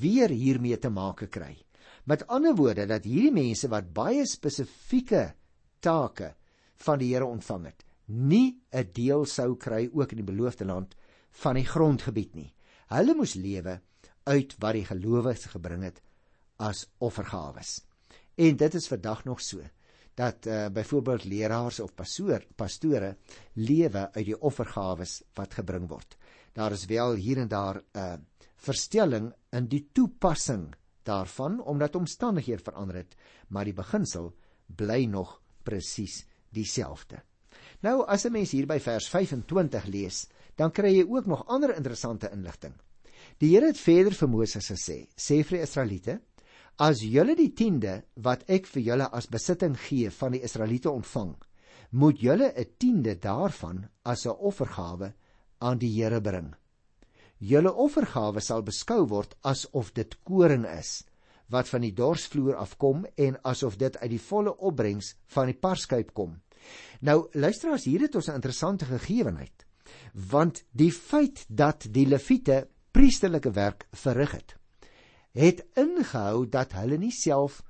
weer 0.00 0.28
hiermee 0.28 0.78
te 0.78 0.90
make 0.90 1.26
kry. 1.26 1.56
Met 2.04 2.26
ander 2.26 2.54
woorde 2.54 2.86
dat 2.86 3.04
hierdie 3.04 3.32
mense 3.32 3.68
wat 3.68 3.92
baie 3.92 4.26
spesifieke 4.26 5.34
take 5.80 6.34
van 6.74 6.98
die 6.98 7.14
Here 7.14 7.24
ontvang 7.24 7.64
het, 7.64 7.84
nie 8.06 8.60
'n 8.72 8.90
deel 8.92 9.24
sou 9.24 9.56
kry 9.56 9.90
ook 9.92 10.10
in 10.10 10.24
die 10.24 10.32
beloofde 10.32 10.64
land 10.64 10.94
van 11.30 11.54
die 11.54 11.64
grondgebied 11.64 12.34
nie. 12.34 12.54
Hulle 12.88 13.14
moes 13.14 13.34
lewe 13.34 13.80
uit 14.24 14.54
wat 14.58 14.72
die 14.72 14.84
gelowiges 14.84 15.44
gebring 15.44 15.82
het 15.82 16.00
as 16.56 16.86
offergawes. 16.98 17.84
En 18.36 18.56
dit 18.56 18.74
is 18.74 18.88
vandag 18.88 19.24
nog 19.24 19.40
so 19.40 19.60
dat 20.16 20.46
uh, 20.46 20.66
byvoorbeeld 20.72 21.24
leraars 21.28 21.80
of 21.80 21.94
pastoor 21.94 22.44
pastore 22.56 23.16
lewe 23.52 24.06
uit 24.12 24.24
die 24.24 24.38
offergawes 24.40 25.18
wat 25.36 25.58
gebring 25.58 25.88
word. 25.90 26.16
Daar 26.56 26.72
is 26.72 26.86
wel 26.88 27.18
hier 27.20 27.42
en 27.42 27.48
daar 27.48 27.76
'n 27.76 27.98
uh, 27.98 28.12
eh, 28.12 28.20
verstelling 28.56 29.32
in 29.52 29.66
die 29.68 29.88
toepassing 29.92 30.74
daarvan 31.02 31.60
omdat 31.60 31.96
omstandighede 31.96 32.62
verander 32.62 32.96
het, 32.96 33.16
maar 33.48 33.64
die 33.64 33.76
beginsel 33.76 34.34
bly 34.66 35.04
nog 35.04 35.42
presies 35.62 36.24
dieselfde. 36.48 37.22
Nou 37.80 38.06
as 38.06 38.24
'n 38.24 38.32
mens 38.32 38.50
hier 38.50 38.66
by 38.66 38.78
vers 38.80 39.08
25 39.08 39.84
lees, 39.84 40.28
dan 40.54 40.72
kry 40.72 40.96
jy 40.96 41.04
ook 41.08 41.26
nog 41.26 41.46
ander 41.46 41.76
interessante 41.76 42.30
inligting. 42.30 42.74
Die 43.38 43.54
Here 43.54 43.66
het 43.66 43.78
verder 43.78 44.14
vir 44.14 44.28
Moses 44.28 44.70
gesê: 44.70 45.08
"Sê 45.16 45.44
vir 45.44 45.58
die 45.58 45.62
Israeliete: 45.62 46.20
As 46.76 47.00
julle 47.00 47.32
die 47.32 47.54
tiende 47.56 48.02
wat 48.20 48.42
ek 48.52 48.66
vir 48.68 48.82
julle 48.84 49.04
as 49.16 49.30
besitting 49.32 49.78
gee 49.80 50.10
van 50.12 50.34
die 50.36 50.42
Israeliete 50.44 50.90
ontvang, 50.90 51.30
moet 51.96 52.20
julle 52.20 52.52
'n 52.52 52.66
tiende 52.78 53.14
daarvan 53.16 53.88
as 54.04 54.26
'n 54.26 54.36
offergawe 54.36 55.14
aan 55.60 55.78
die 55.78 55.88
Here 55.88 56.20
bring. 56.20 56.54
Julle 57.38 57.72
offergawe 57.72 58.40
sal 58.40 58.62
beskou 58.62 59.06
word 59.08 59.34
asof 59.42 59.94
dit 59.94 60.16
koring 60.24 60.66
is 60.66 61.04
wat 61.48 61.68
van 61.68 61.80
die 61.80 61.94
dorsvloer 61.94 62.56
afkom 62.56 63.06
en 63.16 63.38
asof 63.42 63.78
dit 63.78 63.96
uit 63.96 64.10
die 64.10 64.20
volle 64.28 64.56
opbrengs 64.58 65.14
van 65.26 65.46
die 65.46 65.54
parskuip 65.54 66.12
kom. 66.12 66.42
Nou 67.00 67.28
luister 67.32 67.72
as 67.72 67.84
hier 67.84 68.00
het 68.00 68.14
ons 68.14 68.28
'n 68.28 68.34
interessante 68.34 68.84
gegewenheid 68.84 69.64
want 70.12 70.64
die 70.72 70.92
feit 70.92 71.46
dat 71.48 71.86
die 71.90 72.06
leviete 72.06 72.68
priesterlike 72.92 73.50
werk 73.50 73.86
verrig 73.92 74.32
het 74.32 74.55
het 75.36 75.64
ingehou 75.76 76.46
dat 76.48 76.72
hulle 76.78 76.96
nie 76.98 77.12
self 77.12 77.60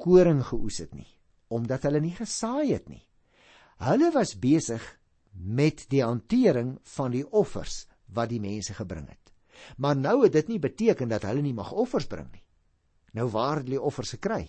koring 0.00 0.40
geoes 0.48 0.80
het 0.82 0.94
nie 0.96 1.08
omdat 1.52 1.84
hulle 1.84 2.00
nie 2.00 2.14
gesaai 2.16 2.72
het 2.72 2.88
nie. 2.88 3.02
Hulle 3.82 4.08
was 4.14 4.38
besig 4.40 4.82
met 5.32 5.84
die 5.92 6.02
hantering 6.04 6.78
van 6.94 7.12
die 7.12 7.24
offers 7.28 7.82
wat 8.16 8.30
die 8.32 8.40
mense 8.40 8.72
gebring 8.76 9.08
het. 9.10 9.32
Maar 9.76 9.96
nou 9.96 10.22
het 10.24 10.32
dit 10.32 10.48
nie 10.48 10.60
beteken 10.62 11.12
dat 11.12 11.26
hulle 11.28 11.44
nie 11.44 11.54
mag 11.56 11.72
offers 11.72 12.08
bring 12.08 12.30
nie. 12.32 12.44
Nou 13.12 13.28
waar 13.34 13.60
het 13.60 13.68
hulle 13.68 13.84
offers 13.84 14.14
gekry? 14.16 14.46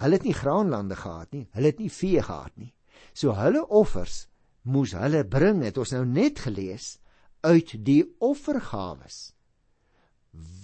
Hulle 0.00 0.18
het 0.18 0.24
nie 0.24 0.36
graanlande 0.36 0.96
gehad 0.96 1.32
nie, 1.32 1.46
hulle 1.52 1.72
het 1.72 1.80
nie 1.80 1.92
vee 1.92 2.22
gehad 2.22 2.56
nie. 2.56 2.72
So 3.12 3.36
hulle 3.36 3.66
offers 3.68 4.26
moes 4.64 4.96
hulle 4.96 5.24
bring, 5.28 5.62
het 5.64 5.78
ons 5.78 5.92
nou 5.94 6.04
net 6.08 6.40
gelees, 6.42 6.96
uit 7.44 7.76
die 7.84 8.02
offergawes 8.24 9.35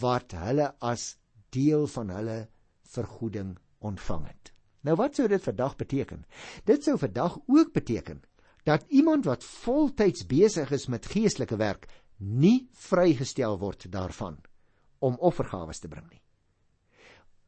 wat 0.01 0.33
hulle 0.33 0.75
as 0.79 1.17
deel 1.55 1.87
van 1.87 2.11
hulle 2.11 2.39
vergoeding 2.95 3.57
ontvang 3.79 4.27
het. 4.27 4.53
Nou 4.83 4.97
wat 4.99 5.15
sou 5.17 5.29
dit 5.29 5.43
vandag 5.43 5.77
beteken? 5.77 6.25
Dit 6.65 6.85
sou 6.85 6.99
vandag 6.99 7.39
ook 7.47 7.73
beteken 7.73 8.23
dat 8.65 8.85
iemand 8.89 9.25
wat 9.25 9.45
voltyds 9.45 10.27
besig 10.27 10.71
is 10.71 10.87
met 10.87 11.07
geestelike 11.07 11.57
werk 11.57 11.87
nie 12.19 12.69
vrygestel 12.73 13.59
word 13.59 13.87
daarvan 13.91 14.39
om 14.99 15.19
offergawes 15.19 15.79
te 15.83 15.89
bring 15.89 16.07
nie. 16.11 16.23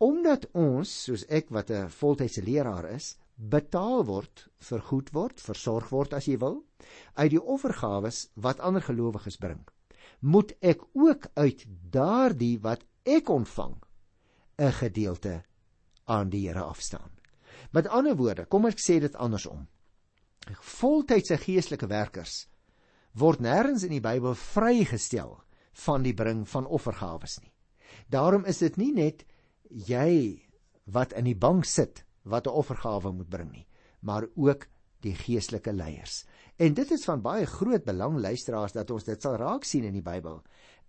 Omdat 0.02 0.48
ons, 0.58 0.90
soos 1.04 1.22
ek 1.30 1.50
wat 1.54 1.70
'n 1.70 1.88
voltydse 1.88 2.42
leraar 2.42 2.90
is, 2.90 3.16
betaal 3.36 4.04
word, 4.04 4.48
vergoed 4.58 5.10
word, 5.12 5.40
versorg 5.40 5.88
word 5.90 6.12
as 6.14 6.26
jy 6.26 6.36
wil, 6.38 6.64
uit 7.14 7.30
die 7.30 7.42
offergawes 7.42 8.28
wat 8.34 8.60
ander 8.60 8.82
gelowiges 8.82 9.36
bring, 9.36 9.62
moet 10.24 10.54
ek 10.64 10.80
ook 10.96 11.26
uit 11.36 11.66
daardie 11.92 12.56
wat 12.64 12.84
ek 13.04 13.28
ontvang 13.28 13.76
'n 14.56 14.72
gedeelte 14.72 15.42
aan 16.04 16.30
die 16.30 16.48
Here 16.48 16.62
afstaan. 16.62 17.10
Met 17.70 17.88
ander 17.88 18.16
woorde, 18.16 18.46
kom 18.46 18.66
ek 18.66 18.78
sê 18.78 19.00
dit 19.00 19.14
andersom. 19.14 19.68
Voltydse 20.60 21.36
geestelike 21.36 21.86
werkers 21.86 22.48
word 23.12 23.40
nêrens 23.40 23.84
in 23.84 23.90
die 23.90 24.00
Bybel 24.00 24.34
vrygestel 24.34 25.42
van 25.86 26.02
die 26.02 26.14
bring 26.14 26.48
van 26.48 26.66
offergawes 26.66 27.38
nie. 27.42 27.52
Daarom 28.08 28.44
is 28.44 28.58
dit 28.58 28.76
nie 28.76 28.92
net 28.92 29.24
jy 29.68 30.42
wat 30.84 31.12
in 31.12 31.24
die 31.24 31.38
bank 31.38 31.64
sit 31.64 32.04
wat 32.22 32.46
'n 32.46 32.50
offergawe 32.50 33.12
moet 33.12 33.28
bring 33.28 33.52
nie, 33.52 33.66
maar 34.00 34.26
ook 34.34 34.66
die 35.04 35.14
geestelike 35.14 35.72
leiers. 35.72 36.24
En 36.56 36.74
dit 36.74 36.90
is 36.94 37.04
van 37.04 37.22
baie 37.22 37.46
groot 37.46 37.84
belang 37.84 38.18
luisteraars 38.22 38.74
dat 38.76 38.90
ons 38.94 39.04
dit 39.04 39.22
sal 39.22 39.36
raak 39.40 39.64
sien 39.64 39.84
in 39.84 39.96
die 39.96 40.04
Bybel. 40.04 40.42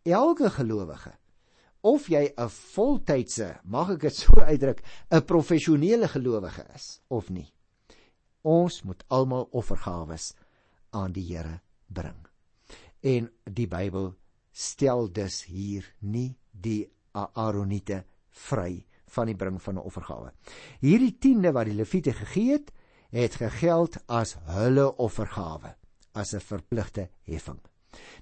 Elke 0.06 0.50
gelowige 0.50 1.14
of 1.86 2.08
jy 2.10 2.34
'n 2.34 2.50
voltydse, 2.50 3.60
mag 3.64 3.92
ek 3.94 4.00
dit 4.00 4.16
so 4.16 4.42
uitdruk, 4.42 4.82
'n 5.12 5.26
professionele 5.26 6.08
gelowige 6.08 6.66
is 6.74 7.02
of 7.08 7.30
nie. 7.30 7.54
Ons 8.42 8.84
moet 8.84 9.04
almal 9.08 9.48
offergawes 9.52 10.34
aan 10.90 11.12
die 11.12 11.26
Here 11.26 11.62
bring. 11.88 12.28
En 13.02 13.30
die 13.44 13.68
Bybel 13.68 14.16
stel 14.52 15.12
dus 15.12 15.44
hier 15.44 15.86
nie 16.00 16.38
die 16.52 16.90
Aaronite 17.12 18.04
vry 18.30 18.86
van 19.16 19.26
die 19.26 19.36
bring 19.36 19.62
van 19.62 19.76
'n 19.76 19.86
offergawe. 19.86 20.32
Hierdie 20.80 21.18
tiende 21.20 21.52
wat 21.52 21.66
die 21.66 21.74
Lewiete 21.76 22.14
gegee 22.14 22.52
het, 22.52 22.72
het 23.16 23.38
gegeld 23.40 23.96
as 24.12 24.36
hulle 24.52 24.90
offergawe, 25.00 25.76
as 26.14 26.34
'n 26.34 26.40
verpligte 26.40 27.10
heffing. 27.24 27.62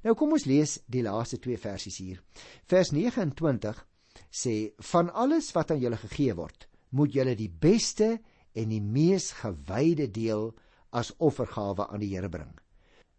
Nou 0.03 0.13
kom 0.15 0.31
ons 0.31 0.45
lees 0.45 0.79
die 0.85 1.01
laaste 1.01 1.39
twee 1.39 1.57
versies 1.57 1.97
hier. 1.97 2.21
Vers 2.65 2.91
29 2.91 3.88
sê 4.29 4.73
van 4.91 5.09
alles 5.13 5.51
wat 5.51 5.71
aan 5.71 5.79
julle 5.79 5.97
gegee 5.97 6.35
word, 6.35 6.67
moet 6.89 7.13
julle 7.13 7.35
die 7.35 7.50
beste 7.50 8.19
en 8.53 8.69
die 8.69 8.81
mees 8.81 9.31
gewyde 9.31 10.12
deel 10.12 10.53
as 10.91 11.13
offergawe 11.17 11.88
aan 11.89 12.00
die 12.00 12.13
Here 12.15 12.29
bring. 12.29 12.53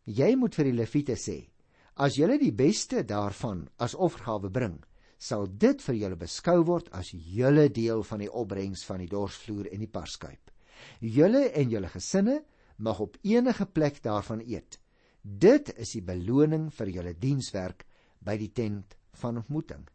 Jy 0.05 0.37
moet 0.37 0.55
vir 0.55 0.65
die 0.65 0.79
leviete 0.79 1.17
sê: 1.17 1.49
As 1.97 2.15
julle 2.15 2.39
die 2.39 2.53
beste 2.53 3.03
daarvan 3.03 3.69
as 3.79 3.95
offergawe 3.95 4.51
bring, 4.51 4.85
sal 5.19 5.47
dit 5.47 5.83
vir 5.83 5.95
julle 5.95 6.17
beskou 6.17 6.63
word 6.65 6.89
as 6.93 7.11
julle 7.11 7.69
deel 7.69 8.03
van 8.03 8.19
die 8.19 8.31
opbrengs 8.31 8.85
van 8.85 8.99
die 8.99 9.11
dorsvloer 9.11 9.73
en 9.73 9.81
die 9.81 9.91
parskuip. 9.91 10.54
Julle 11.01 11.49
en 11.53 11.71
julle 11.71 11.89
gesinne 11.89 12.43
mag 12.77 13.01
op 13.01 13.17
enige 13.23 13.67
plek 13.67 14.03
daarvan 14.03 14.41
eet. 14.41 14.79
Dit 15.23 15.73
is 15.79 15.95
die 15.97 16.03
beloning 16.03 16.71
vir 16.75 16.91
julle 16.93 17.15
dienswerk 17.19 17.87
by 18.25 18.37
die 18.41 18.51
tent 18.53 18.97
van 19.21 19.39
ontmoeting. 19.41 19.87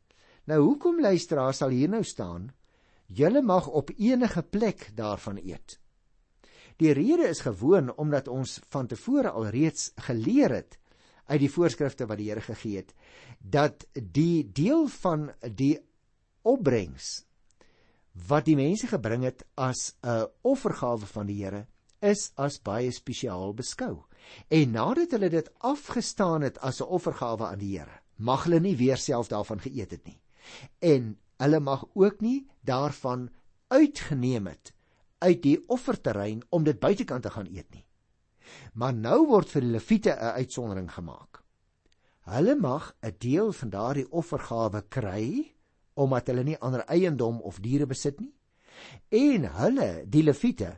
Nou 0.50 0.62
hoekom 0.64 1.02
luisteraar 1.02 1.54
sal 1.54 1.70
hier 1.76 1.90
nou 1.90 2.04
staan? 2.04 2.50
Julle 3.06 3.42
mag 3.42 3.68
op 3.68 3.92
enige 3.98 4.42
plek 4.44 4.90
daarvan 4.96 5.38
eet. 5.38 5.80
Die 6.80 6.94
rede 6.94 7.28
is 7.28 7.44
gewoon 7.44 7.92
omdat 7.98 8.28
ons 8.28 8.60
van 8.72 8.88
tevore 8.88 9.30
al 9.30 9.50
reeds 9.52 9.92
geleer 10.08 10.54
het 10.54 10.78
uit 11.30 11.42
die 11.44 11.52
voorskrifte 11.52 12.08
wat 12.10 12.18
die 12.18 12.30
Here 12.30 12.42
gegee 12.42 12.82
het 12.82 12.94
dat 13.40 13.86
die 13.94 14.44
deel 14.52 14.88
van 14.88 15.30
die 15.44 15.76
opbrengs 16.42 17.26
wat 18.14 18.46
die 18.46 18.56
mense 18.56 18.88
gebring 18.88 19.24
het 19.24 19.44
as 19.56 19.96
'n 20.04 20.28
offergawe 20.42 21.06
van 21.06 21.26
die 21.26 21.44
Here 21.44 21.68
is 22.02 22.32
as 22.36 22.62
baie 22.62 22.92
spesiaal 22.92 23.54
beskou. 23.54 24.06
En 24.48 24.72
nadat 24.72 25.12
hulle 25.12 25.30
dit 25.30 25.50
afgestaan 25.58 26.42
het 26.42 26.60
as 26.60 26.82
'n 26.82 26.88
offergawe 26.88 27.46
aan 27.48 27.60
die 27.60 27.78
Here, 27.78 28.02
mag 28.18 28.44
hulle 28.44 28.60
nie 28.60 28.76
weer 28.76 28.98
self 28.98 29.28
daarvan 29.28 29.60
geëet 29.60 29.92
het 29.92 30.06
nie. 30.06 30.22
En 30.80 31.18
hulle 31.38 31.60
mag 31.60 31.86
ook 31.94 32.22
nie 32.22 32.48
daarvan 32.62 33.30
uitgeneem 33.68 34.48
het 34.48 34.74
uit 35.20 35.42
die 35.44 35.58
offerterrein 35.68 36.42
om 36.50 36.64
dit 36.64 36.80
buitekant 36.80 37.24
te 37.24 37.30
gaan 37.30 37.48
eet 37.48 37.70
nie. 37.74 37.86
Maar 38.74 38.94
nou 38.94 39.28
word 39.28 39.50
vir 39.50 39.62
die 39.62 39.72
leviete 39.76 40.12
'n 40.12 40.36
uitsondering 40.42 40.92
gemaak. 40.92 41.44
Hulle 42.30 42.56
mag 42.56 42.96
'n 43.02 43.16
deel 43.18 43.52
van 43.52 43.70
daardie 43.70 44.12
offergawe 44.12 44.82
kry 44.90 45.56
omdat 46.00 46.30
hulle 46.32 46.46
nie 46.48 46.60
ander 46.64 46.86
eiendom 46.88 47.42
of 47.42 47.60
diere 47.64 47.88
besit 47.90 48.20
nie. 48.20 48.32
En 49.12 49.48
hulle, 49.60 49.90
die 50.08 50.24
leviete, 50.24 50.78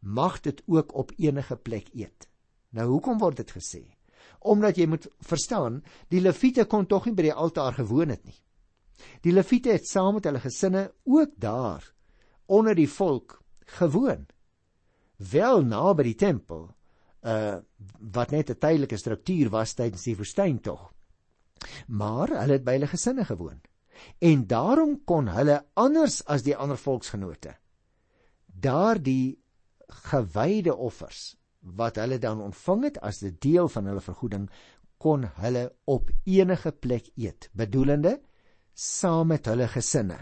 mag 0.00 0.40
dit 0.40 0.62
ook 0.66 0.94
op 0.94 1.12
enige 1.16 1.56
plek 1.56 1.92
eet. 1.94 2.28
Nou 2.74 2.88
hoekom 2.88 3.18
word 3.22 3.40
dit 3.42 3.54
gesê? 3.54 3.84
Omdat 4.38 4.78
jy 4.78 4.86
moet 4.86 5.06
verstaan, 5.26 5.80
die 6.12 6.22
leviete 6.22 6.66
kon 6.70 6.86
tog 6.86 7.06
nie 7.06 7.14
by 7.14 7.28
die 7.28 7.34
altaar 7.34 7.78
gewoon 7.78 8.14
het 8.14 8.24
nie. 8.26 8.38
Die 9.22 9.32
leviete 9.32 9.72
het 9.74 9.86
saam 9.86 10.18
met 10.18 10.26
hulle 10.26 10.42
gesinne 10.42 10.88
ook 11.06 11.36
daar 11.38 11.84
onder 12.46 12.74
die 12.74 12.88
volk 12.90 13.38
gewoon. 13.78 14.26
Wel 15.18 15.64
naby 15.66 16.10
die 16.10 16.18
tempel, 16.18 16.68
uh 17.22 17.58
wat 18.14 18.30
net 18.30 18.50
'n 18.50 18.58
tydelike 18.58 18.96
struktuur 18.96 19.50
was 19.50 19.74
tydens 19.74 20.02
die 20.02 20.16
woestyn 20.16 20.60
tog. 20.60 20.92
Maar 21.86 22.28
hulle 22.28 22.52
het 22.52 22.64
by 22.64 22.72
hulle 22.78 22.86
gesinne 22.86 23.24
gewoon. 23.24 23.60
En 24.18 24.46
daarom 24.46 25.04
kon 25.04 25.28
hulle 25.28 25.64
anders 25.74 26.22
as 26.26 26.42
die 26.42 26.56
ander 26.56 26.78
volksgenote. 26.78 27.54
Daardie 28.46 29.38
gewyde 29.88 30.74
offers 30.76 31.36
wat 31.60 31.96
hulle 31.96 32.18
dan 32.18 32.40
ontvang 32.40 32.84
het 32.84 32.98
as 33.00 33.22
'n 33.22 33.36
deel 33.40 33.68
van 33.68 33.86
hulle 33.86 34.00
vergoeding 34.00 34.50
kon 34.98 35.24
hulle 35.24 35.74
op 35.84 36.10
enige 36.24 36.72
plek 36.72 37.10
eet 37.16 37.50
bedoelende 37.52 38.20
saam 38.74 39.26
met 39.26 39.46
hulle 39.46 39.68
gesinne 39.68 40.18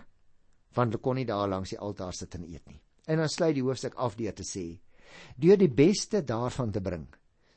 want 0.76 0.92
hulle 0.92 1.02
kon 1.02 1.16
nie 1.16 1.24
daar 1.24 1.48
langs 1.48 1.72
die 1.72 1.78
altaar 1.78 2.12
sit 2.12 2.34
en 2.34 2.44
eet 2.44 2.66
nie. 2.68 2.80
En 3.06 3.16
dan 3.16 3.28
sluit 3.28 3.54
die 3.54 3.62
hoofstuk 3.62 3.94
af 3.94 4.16
deur 4.16 4.34
te 4.34 4.44
sê 4.44 4.80
deur 5.36 5.56
die 5.56 5.72
beste 5.72 6.22
daarvan 6.24 6.72
te 6.72 6.80
bring 6.80 7.06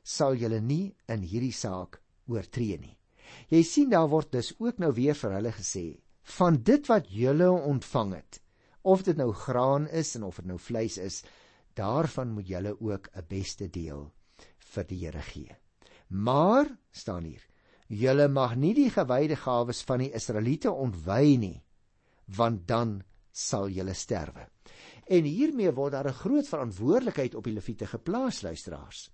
sal 0.04 0.36
julle 0.36 0.62
nie 0.62 0.96
in 1.08 1.22
hierdie 1.22 1.54
saak 1.54 2.02
oortree 2.28 2.78
nie. 2.80 2.96
Jy 3.50 3.64
sien 3.64 3.90
daar 3.90 4.08
word 4.10 4.32
dus 4.32 4.54
ook 4.60 4.80
nou 4.80 4.94
weer 4.94 5.16
vir 5.16 5.36
hulle 5.38 5.52
gesê 5.52 6.00
van 6.38 6.62
dit 6.64 6.88
wat 6.88 7.10
julle 7.10 7.50
ontvang 7.52 8.14
het 8.14 8.42
of 8.82 9.04
dit 9.04 9.18
nou 9.18 9.32
graan 9.34 9.88
is 9.88 10.16
en 10.16 10.24
of 10.24 10.36
dit 10.36 10.46
nou 10.46 10.60
vleis 10.60 10.98
is 10.98 11.24
daarvan 11.80 12.32
moet 12.36 12.48
julle 12.48 12.76
ook 12.80 13.10
'n 13.14 13.26
beste 13.28 13.70
deel 13.70 14.12
vir 14.74 14.86
die 14.88 15.06
Here 15.06 15.22
gee. 15.22 15.56
Maar 16.08 16.66
staan 16.92 17.24
hier, 17.24 17.46
julle 17.88 18.28
mag 18.28 18.56
nie 18.56 18.74
die 18.74 18.90
gewyde 18.90 19.36
gawes 19.36 19.82
van 19.82 20.00
die 20.00 20.12
Israeliete 20.14 20.72
ontwy 20.72 21.36
nie, 21.38 21.64
want 22.26 22.68
dan 22.68 23.04
sal 23.32 23.70
julle 23.70 23.94
sterwe. 23.94 24.48
En 25.08 25.24
hiermee 25.24 25.72
word 25.72 25.92
daar 25.92 26.08
'n 26.08 26.22
groot 26.22 26.48
verantwoordelikheid 26.48 27.36
op 27.36 27.44
die 27.44 27.54
leviete 27.54 27.88
geplaas, 27.88 28.42
luisteraars. 28.42 29.12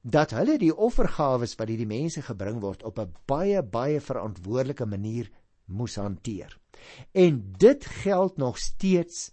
Dat 0.00 0.30
hulle 0.30 0.58
die 0.58 0.76
offergawes 0.76 1.54
wat 1.54 1.68
hierdie 1.68 1.86
mense 1.86 2.22
gebring 2.22 2.60
word 2.60 2.82
op 2.82 2.98
'n 2.98 3.14
baie 3.26 3.62
baie 3.62 4.00
verantwoordelike 4.00 4.86
manier 4.86 5.30
moes 5.66 5.96
hanteer. 5.96 6.58
En 7.12 7.52
dit 7.58 7.84
geld 8.02 8.36
nog 8.36 8.58
steeds 8.58 9.30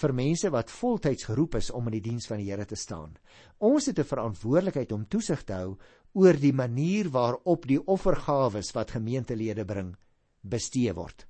vir 0.00 0.14
mense 0.16 0.50
wat 0.50 0.70
voltyds 0.72 1.26
geroep 1.28 1.58
is 1.60 1.70
om 1.70 1.88
in 1.90 1.98
die 1.98 2.06
diens 2.08 2.26
van 2.26 2.40
die 2.40 2.50
Here 2.50 2.64
te 2.64 2.78
staan. 2.78 3.16
Ons 3.58 3.86
het 3.86 3.98
'n 3.98 4.04
verantwoordelikheid 4.04 4.92
om 4.92 5.08
toesig 5.08 5.44
te 5.44 5.52
hou 5.52 5.76
oor 6.12 6.32
die 6.32 6.52
manier 6.52 7.10
waarop 7.10 7.66
die 7.66 7.80
offergawes 7.86 8.72
wat 8.72 8.90
gemeentelede 8.90 9.64
bring 9.64 9.96
bestee 10.40 10.92
word. 10.94 11.26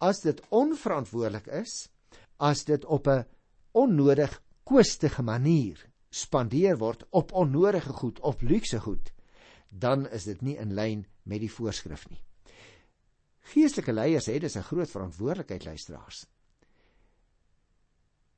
As 0.00 0.20
dit 0.20 0.42
onverantwoordelik 0.50 1.46
is, 1.46 1.88
as 2.38 2.64
dit 2.64 2.84
op 2.84 3.06
'n 3.08 3.24
onnodig 3.72 4.42
koestige 4.64 5.22
manier 5.22 5.78
spandeer 6.10 6.78
word 6.78 7.04
op 7.10 7.32
onnodige 7.32 7.92
goed 7.92 8.20
of 8.20 8.42
luukse 8.42 8.80
goed, 8.80 9.12
dan 9.68 10.08
is 10.08 10.24
dit 10.24 10.42
nie 10.42 10.56
in 10.56 10.74
lyn 10.74 11.06
met 11.22 11.40
die 11.40 11.52
voorskrif 11.52 12.08
nie. 12.10 12.20
Geestelike 13.52 13.92
leiers 13.92 14.26
het 14.26 14.40
dis 14.40 14.56
'n 14.56 14.68
groot 14.70 14.90
verantwoordelikheid 14.90 15.64
luisteraars 15.64 16.26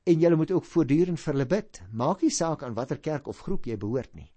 en 0.05 0.19
julle 0.19 0.35
moet 0.35 0.51
ook 0.51 0.65
voortdurend 0.65 1.19
vir 1.19 1.33
hulle 1.33 1.47
bid. 1.49 1.81
Maak 1.91 2.21
nie 2.21 2.33
saak 2.33 2.63
aan 2.63 2.77
watter 2.77 2.99
kerk 3.01 3.27
of 3.27 3.41
groep 3.41 3.65
jy 3.65 3.77
behoort 3.81 4.13
nie. 4.13 4.29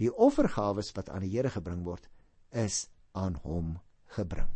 Die 0.00 0.08
offergawes 0.08 0.94
wat 0.96 1.10
aan 1.12 1.26
die 1.26 1.34
Here 1.34 1.50
gebring 1.52 1.84
word, 1.84 2.08
is 2.50 2.88
aan 3.12 3.36
hom 3.44 3.76
gebring. 4.16 4.48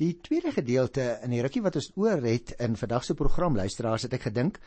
Die 0.00 0.14
tweede 0.24 0.50
gedeelte 0.50 1.20
in 1.22 1.30
die 1.30 1.42
rukkie 1.44 1.62
wat 1.62 1.76
ons 1.78 1.90
oor 2.00 2.24
het 2.24 2.54
in 2.58 2.74
vandag 2.76 3.04
se 3.04 3.14
program 3.14 3.56
luisteraars 3.56 4.08
het 4.08 4.16
ek 4.16 4.30
gedink 4.30 4.58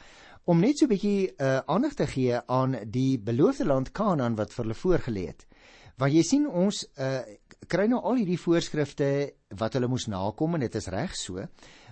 om 0.46 0.62
net 0.62 0.78
so 0.78 0.86
'n 0.86 0.94
bietjie 0.94 1.34
uh, 1.36 1.58
aandag 1.68 1.94
te 1.94 2.08
gee 2.08 2.40
aan 2.46 2.78
die 2.86 3.18
beloofde 3.20 3.66
land 3.66 3.92
Kanaan 3.92 4.38
wat 4.38 4.54
vir 4.54 4.64
hulle 4.64 4.78
voorgelê 4.78 5.26
het. 5.28 5.48
Want 5.98 6.14
jy 6.14 6.24
sien 6.24 6.46
ons 6.48 6.84
uh, 7.02 7.22
kry 7.68 7.88
nou 7.90 8.04
al 8.06 8.22
hierdie 8.22 8.40
voorskrifte 8.40 9.10
wat 9.58 9.74
hulle 9.74 9.90
moes 9.90 10.08
nakom 10.08 10.56
en 10.56 10.62
dit 10.62 10.76
is 10.78 10.90
reg 10.94 11.16
so 11.18 11.46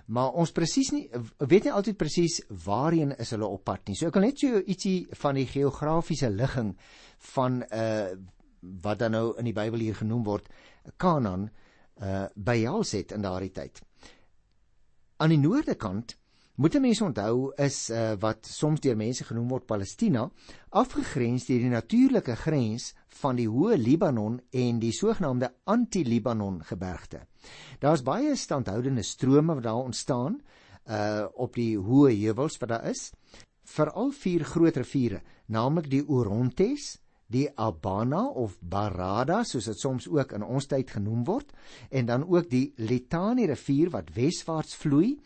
maar 0.06 0.36
ons 0.38 0.52
presies 0.54 0.92
nie 0.94 1.04
weet 1.50 1.66
nie 1.66 1.74
altyd 1.74 1.98
presies 1.98 2.38
waarheen 2.64 3.14
is 3.18 3.32
hulle 3.34 3.48
op 3.48 3.64
pad 3.66 3.88
nie. 3.88 3.96
So 3.98 4.10
ek 4.10 4.18
wil 4.18 4.28
net 4.28 4.42
so 4.42 4.60
ietsie 4.62 4.98
van 5.18 5.38
die 5.38 5.46
geografiese 5.50 6.30
ligging 6.30 6.74
van 7.34 7.62
uh 7.66 8.16
wat 8.82 8.98
dan 8.98 9.12
nou 9.14 9.26
in 9.38 9.46
die 9.46 9.54
Bybel 9.54 9.82
hier 9.84 9.94
genoem 9.94 10.24
word 10.26 10.48
Kanaan 10.98 11.48
uh 12.02 12.26
behels 12.34 12.94
het 12.96 13.12
in 13.14 13.26
daardie 13.26 13.52
tyd. 13.54 13.82
Aan 15.22 15.34
die 15.34 15.42
noorde 15.42 15.76
kant 15.78 16.16
moet 16.56 16.78
mense 16.80 17.04
onthou 17.04 17.52
is 17.62 17.90
uh 17.90 18.14
wat 18.22 18.46
soms 18.46 18.80
deur 18.80 18.96
mense 18.96 19.26
genoem 19.26 19.50
word 19.50 19.66
Palestina, 19.66 20.28
afgegrens 20.70 21.46
deur 21.50 21.62
die 21.66 21.74
natuurlike 21.74 22.38
grens 22.46 22.92
van 23.20 23.38
die 23.38 23.48
hoë 23.48 23.78
Libanon 23.80 24.40
en 24.50 24.78
die 24.82 24.92
sogenaamde 24.92 25.52
anti-Libanon 25.64 26.60
gebergte. 26.64 27.24
Daar's 27.80 28.04
baie 28.06 28.36
standhoudende 28.36 29.02
strome 29.02 29.54
wat 29.54 29.66
daar 29.68 29.84
ontstaan 29.84 30.40
uh 30.86 31.26
op 31.34 31.54
die 31.58 31.74
hoë 31.78 32.12
heuwels 32.14 32.60
wat 32.62 32.68
daar 32.68 32.86
is. 32.90 33.10
Veral 33.66 34.12
vier 34.14 34.44
groot 34.44 34.76
riviere, 34.76 35.22
naamlik 35.46 35.90
die 35.90 36.04
Orontes, 36.06 36.98
die 37.26 37.48
Abana 37.58 38.22
of 38.28 38.56
Barada 38.60 39.42
soos 39.44 39.66
dit 39.66 39.80
soms 39.80 40.06
ook 40.08 40.32
in 40.36 40.44
ons 40.46 40.68
tyd 40.70 40.90
genoem 40.94 41.24
word 41.26 41.52
en 41.90 42.06
dan 42.06 42.24
ook 42.28 42.50
die 42.50 42.72
Litani 42.78 43.48
rivier 43.50 43.90
wat 43.94 44.12
weswaarts 44.14 44.76
vloei 44.78 45.16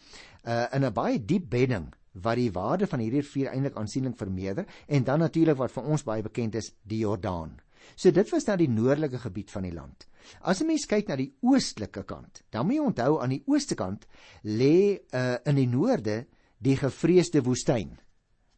uh, 0.45 0.67
in 0.73 0.85
'n 0.85 0.93
baie 0.93 1.19
diep 1.21 1.51
bedding 1.51 1.91
wat 2.13 2.37
die 2.37 2.51
waarde 2.53 2.87
van 2.87 3.01
hierdie 3.01 3.21
rivier 3.21 3.53
eintlik 3.53 3.77
aansienlik 3.77 4.17
vermeerder 4.17 4.67
en 4.89 5.05
dan 5.05 5.19
natuurlik 5.19 5.57
wat 5.57 5.73
vir 5.73 5.85
ons 5.85 6.03
baie 6.03 6.23
bekend 6.23 6.55
is 6.55 6.73
die 6.83 7.05
Jordaan. 7.05 7.61
So 7.97 8.11
dit 8.11 8.31
was 8.31 8.47
nou 8.47 8.57
die 8.57 8.69
noordelike 8.69 9.19
gebied 9.19 9.51
van 9.51 9.63
die 9.63 9.75
land. 9.75 10.07
As 10.41 10.61
'n 10.61 10.67
mens 10.67 10.87
kyk 10.87 11.09
na 11.09 11.17
die 11.17 11.33
oostelike 11.41 12.05
kant, 12.05 12.43
dan 12.51 12.67
moet 12.67 12.75
jy 12.75 12.81
onthou 12.81 13.21
aan 13.21 13.31
die 13.31 13.43
ooste 13.47 13.75
kant 13.75 14.07
lê 14.45 15.01
uh, 15.15 15.37
in 15.45 15.57
die 15.57 15.69
noorde 15.69 16.27
die 16.59 16.77
gevreesde 16.77 17.43
woestyn. 17.43 17.99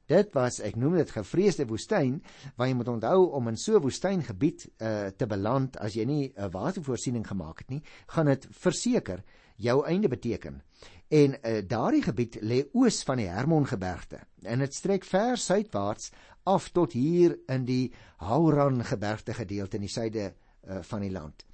Dit 0.06 0.34
was 0.34 0.58
ek 0.60 0.76
noem 0.76 0.98
dit 0.98 1.10
gevreesde 1.10 1.66
woestyn 1.66 2.18
waar 2.56 2.68
jy 2.68 2.74
moet 2.74 2.88
onthou 2.88 3.30
om 3.38 3.48
in 3.48 3.56
so 3.56 3.76
'n 3.76 3.82
woestyngebied 3.82 4.66
uh, 4.80 5.06
te 5.16 5.26
beland 5.26 5.76
as 5.76 5.94
jy 5.94 6.04
nie 6.04 6.24
'n 6.26 6.32
uh, 6.36 6.50
watervoorsiening 6.50 7.26
gemaak 7.26 7.58
het 7.58 7.70
nie, 7.70 7.82
gaan 8.06 8.26
dit 8.26 8.46
verseker 8.50 9.22
jou 9.56 9.86
einde 9.86 10.08
beteken. 10.08 10.62
En 11.08 11.34
uh, 11.34 11.62
daardie 11.68 12.02
gebied 12.02 12.38
lê 12.40 12.64
oos 12.72 13.02
van 13.02 13.16
die 13.16 13.28
Hermongebergte 13.28 14.20
en 14.42 14.58
dit 14.58 14.74
strek 14.74 15.04
ver 15.04 15.36
suidwaarts 15.36 16.10
af 16.44 16.70
tot 16.70 16.92
hier 16.92 17.38
in 17.48 17.64
die 17.64 17.92
Hauran 18.16 18.84
gebergte 18.84 19.34
gedeelte 19.34 19.76
in 19.76 19.86
die 19.86 19.92
suide 19.92 20.32
uh, 20.32 20.82
van 20.82 21.00
die 21.00 21.10
land. 21.10 21.44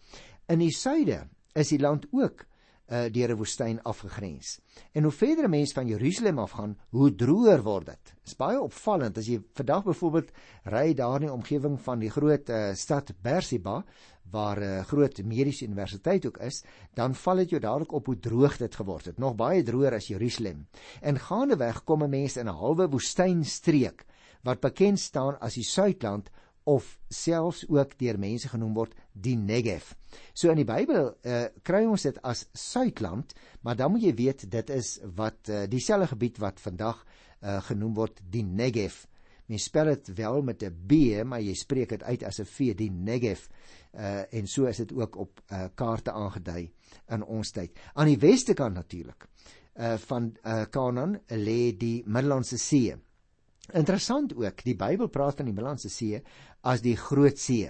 In 0.48 0.58
die 0.58 0.72
suide 0.72 1.26
is 1.54 1.68
die 1.68 1.80
land 1.80 2.06
ook 2.10 2.46
uh, 2.88 3.08
deur 3.12 3.32
'n 3.32 3.36
woestyn 3.36 3.82
afgegrens. 3.82 4.60
En 4.92 5.02
hoe 5.02 5.12
verder 5.12 5.44
'n 5.44 5.50
mens 5.50 5.72
van 5.72 5.86
Jerusalem 5.86 6.38
afgaan, 6.38 6.78
hoe 6.90 7.14
droër 7.14 7.62
word 7.62 7.86
dit. 7.86 8.04
Dit 8.04 8.26
is 8.26 8.36
baie 8.36 8.60
opvallend 8.60 9.18
as 9.18 9.26
jy 9.26 9.42
vandag 9.54 9.84
byvoorbeeld 9.84 10.30
ry 10.64 10.94
daar 10.94 11.20
in 11.20 11.26
die 11.26 11.32
omgewing 11.32 11.80
van 11.80 11.98
die 11.98 12.10
groot 12.10 12.48
uh, 12.48 12.74
stad 12.74 13.12
Beersheba 13.22 13.84
waar 14.30 14.60
'n 14.60 14.62
uh, 14.62 14.84
groot 14.84 15.22
mediese 15.24 15.64
universiteit 15.64 16.26
ook 16.26 16.38
is, 16.38 16.64
dan 16.94 17.14
val 17.14 17.36
dit 17.36 17.50
jou 17.50 17.60
dadelik 17.60 17.92
op 17.92 18.06
hoe 18.06 18.18
droog 18.18 18.56
dit 18.56 18.74
geword 18.74 19.04
het. 19.04 19.18
Nog 19.18 19.34
baie 19.34 19.62
droër 19.62 19.94
as 19.94 20.08
Jerusalem. 20.08 20.66
En 21.00 21.18
gaandeweg 21.18 21.84
kom 21.84 22.02
'n 22.02 22.10
mens 22.10 22.36
in 22.36 22.46
'n 22.46 22.56
halwe 22.56 22.88
woestynstreek 22.88 24.04
wat 24.46 24.60
bekend 24.60 25.00
staan 25.00 25.38
as 25.40 25.58
die 25.58 25.66
Suidland 25.66 26.30
of 26.68 26.98
selfs 27.08 27.64
ook 27.68 27.94
deur 27.98 28.18
mense 28.20 28.48
genoem 28.52 28.74
word 28.76 28.96
die 29.12 29.36
Negev. 29.40 29.94
So 30.36 30.52
in 30.52 30.60
die 30.60 30.68
Bybel 30.68 31.14
uh, 31.24 31.46
kry 31.64 31.84
ons 31.88 32.04
dit 32.04 32.18
as 32.28 32.44
Suidland, 32.52 33.32
maar 33.64 33.78
dan 33.78 33.94
moet 33.94 34.04
jy 34.04 34.14
weet 34.18 34.44
dit 34.52 34.72
is 34.76 34.98
wat 35.16 35.48
uh, 35.48 35.64
dieselfde 35.70 36.10
gebied 36.12 36.40
wat 36.44 36.60
vandag 36.60 37.00
uh, 37.00 37.58
genoem 37.70 37.94
word 37.96 38.20
die 38.20 38.44
Negev. 38.44 39.06
Mens 39.48 39.64
spel 39.64 39.94
dit 39.94 40.10
wel 40.18 40.42
met 40.44 40.62
'n 40.62 40.74
B, 40.86 41.24
maar 41.24 41.40
jy 41.40 41.54
spreek 41.56 41.88
dit 41.88 42.02
uit 42.02 42.24
as 42.24 42.40
'n 42.40 42.44
V, 42.44 42.74
die 42.76 42.90
Negev. 42.90 43.48
Uh, 43.94 44.28
en 44.32 44.46
so 44.46 44.66
is 44.66 44.76
dit 44.76 44.92
ook 44.92 45.16
op 45.16 45.40
uh, 45.48 45.64
kaarte 45.74 46.12
aangedui 46.12 46.70
in 47.08 47.24
ons 47.24 47.50
tyd. 47.50 47.72
Aan 47.94 48.12
die 48.12 48.18
weste 48.20 48.54
kant 48.54 48.74
natuurlik 48.74 49.24
uh, 49.78 49.96
van 49.96 50.36
uh, 50.44 50.64
Kanaan 50.70 51.20
lê 51.28 51.72
die 51.76 52.02
Middellandse 52.06 52.58
See. 52.58 52.94
Interessant 53.76 54.32
ook, 54.34 54.62
die 54.64 54.76
Bybel 54.76 55.08
praat 55.12 55.36
van 55.36 55.48
die 55.50 55.52
Middellandse 55.52 55.90
See 55.92 56.22
as 56.62 56.80
die 56.80 56.96
Groot 56.96 57.38
See. 57.38 57.68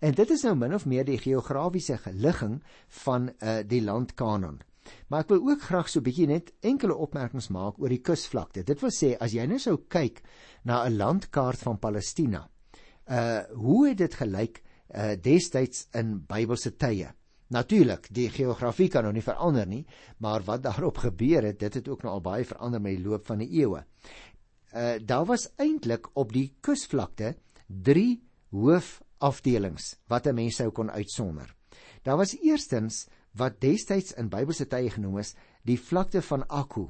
En 0.00 0.14
dit 0.14 0.30
is 0.30 0.44
nou 0.46 0.54
min 0.56 0.74
of 0.74 0.86
meer 0.86 1.04
die 1.04 1.18
geografiese 1.18 1.98
ligging 2.12 2.60
van 3.04 3.28
uh, 3.28 3.58
die 3.66 3.82
land 3.82 4.14
Kanaan. 4.14 4.60
Maar 5.08 5.24
ek 5.24 5.32
wil 5.32 5.50
ook 5.50 5.62
graag 5.64 5.88
so 5.88 6.00
'n 6.00 6.04
bietjie 6.04 6.26
net 6.28 6.52
enkele 6.60 6.94
opmerkings 6.94 7.48
maak 7.48 7.80
oor 7.80 7.88
die 7.88 8.02
kusvlakte. 8.04 8.64
Dit 8.64 8.80
wil 8.80 8.92
sê 8.92 9.16
as 9.16 9.32
jy 9.32 9.46
nou 9.46 9.58
sou 9.58 9.76
kyk 9.88 10.22
na 10.64 10.84
'n 10.84 10.96
landkaart 10.96 11.58
van 11.58 11.78
Palestina, 11.78 12.48
uh 13.08 13.42
hoe 13.52 13.88
het 13.88 13.98
dit 13.98 14.14
gelyk 14.14 14.62
uh 14.94 15.16
destyds 15.20 15.88
in 15.92 16.24
Bybelse 16.26 16.76
tye? 16.76 17.12
Natuurlik, 17.48 18.08
die 18.10 18.30
geografie 18.30 18.88
kan 18.88 19.04
nou 19.04 19.12
nie 19.12 19.22
verander 19.22 19.66
nie, 19.66 19.84
maar 20.18 20.42
wat 20.42 20.62
daarop 20.62 20.98
gebeur 20.98 21.44
het, 21.44 21.58
dit 21.58 21.74
het 21.74 21.88
ook 21.88 22.02
nou 22.02 22.14
al 22.14 22.20
baie 22.20 22.44
verander 22.44 22.80
met 22.80 22.96
die 22.96 23.04
loop 23.04 23.26
van 23.26 23.38
die 23.38 23.50
eeue. 23.60 23.84
Uh 24.74 24.98
daar 24.98 25.24
was 25.24 25.48
eintlik 25.56 26.08
op 26.18 26.32
die 26.32 26.48
kusvlakte 26.60 27.36
3 27.66 28.22
hoofafdelings 28.50 29.96
wat 30.10 30.26
'n 30.26 30.34
mens 30.34 30.56
sou 30.56 30.70
kon 30.70 30.90
uitsonder. 30.90 31.54
Daar 32.02 32.16
was 32.16 32.36
eerstens 32.42 33.06
wat 33.32 33.60
destyds 33.60 34.12
in 34.12 34.28
Bybelse 34.28 34.66
tye 34.66 34.90
genoem 34.90 35.18
is 35.18 35.34
die 35.62 35.78
vlakte 35.80 36.22
van 36.22 36.46
Akku. 36.48 36.88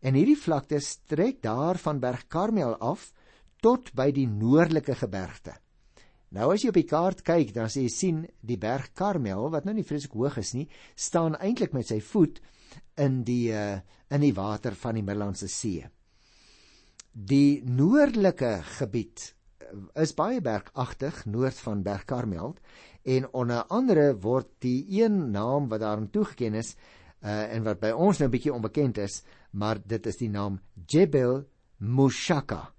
En 0.00 0.14
hierdie 0.14 0.38
vlakte 0.38 0.80
strek 0.80 1.42
daar 1.42 1.78
van 1.78 2.00
Berg 2.00 2.26
Karmel 2.28 2.76
af 2.76 3.12
tot 3.60 3.92
by 3.94 4.10
die 4.14 4.26
noordelike 4.26 4.94
gebergte. 4.94 5.56
Nou 6.30 6.52
as 6.52 6.62
jy 6.62 6.68
op 6.68 6.74
die 6.74 6.88
kaart 6.88 7.22
kyk, 7.24 7.54
dan 7.56 7.70
sê 7.72 7.86
jy 7.86 7.92
sien 7.92 8.26
die 8.44 8.58
Berg 8.60 8.92
Karmel 8.94 9.48
wat 9.50 9.64
nou 9.64 9.74
nie 9.74 9.86
vreeslik 9.86 10.12
hoog 10.12 10.36
is 10.38 10.52
nie, 10.54 10.68
staan 10.94 11.38
eintlik 11.40 11.72
met 11.72 11.88
sy 11.88 12.00
voet 12.04 12.40
in 13.00 13.22
die 13.24 13.48
uh, 13.52 13.80
in 14.12 14.20
die 14.20 14.34
water 14.36 14.76
van 14.76 14.94
die 14.94 15.04
Middellandse 15.04 15.48
See. 15.48 15.86
Die 17.18 17.64
noordelike 17.66 18.60
gebied 18.78 19.22
is 19.98 20.12
baie 20.14 20.38
bergagtig 20.38 21.24
noord 21.26 21.56
van 21.64 21.80
Berg 21.82 22.04
Karmel 22.06 22.52
en 23.02 23.26
onder 23.34 23.64
andere 23.74 24.12
word 24.22 24.46
die 24.62 24.86
een 25.00 25.32
naam 25.34 25.66
wat 25.68 25.82
daarin 25.82 26.10
toegeken 26.14 26.54
is 26.54 26.76
uh, 26.76 27.50
en 27.50 27.66
wat 27.66 27.80
by 27.82 27.90
ons 27.90 28.20
nou 28.20 28.28
'n 28.28 28.30
bietjie 28.36 28.54
onbekend 28.54 28.98
is, 29.02 29.24
maar 29.50 29.82
dit 29.82 30.06
is 30.06 30.16
die 30.16 30.30
naam 30.30 30.60
Jebel 30.86 31.42
Mushaka. 31.78 32.72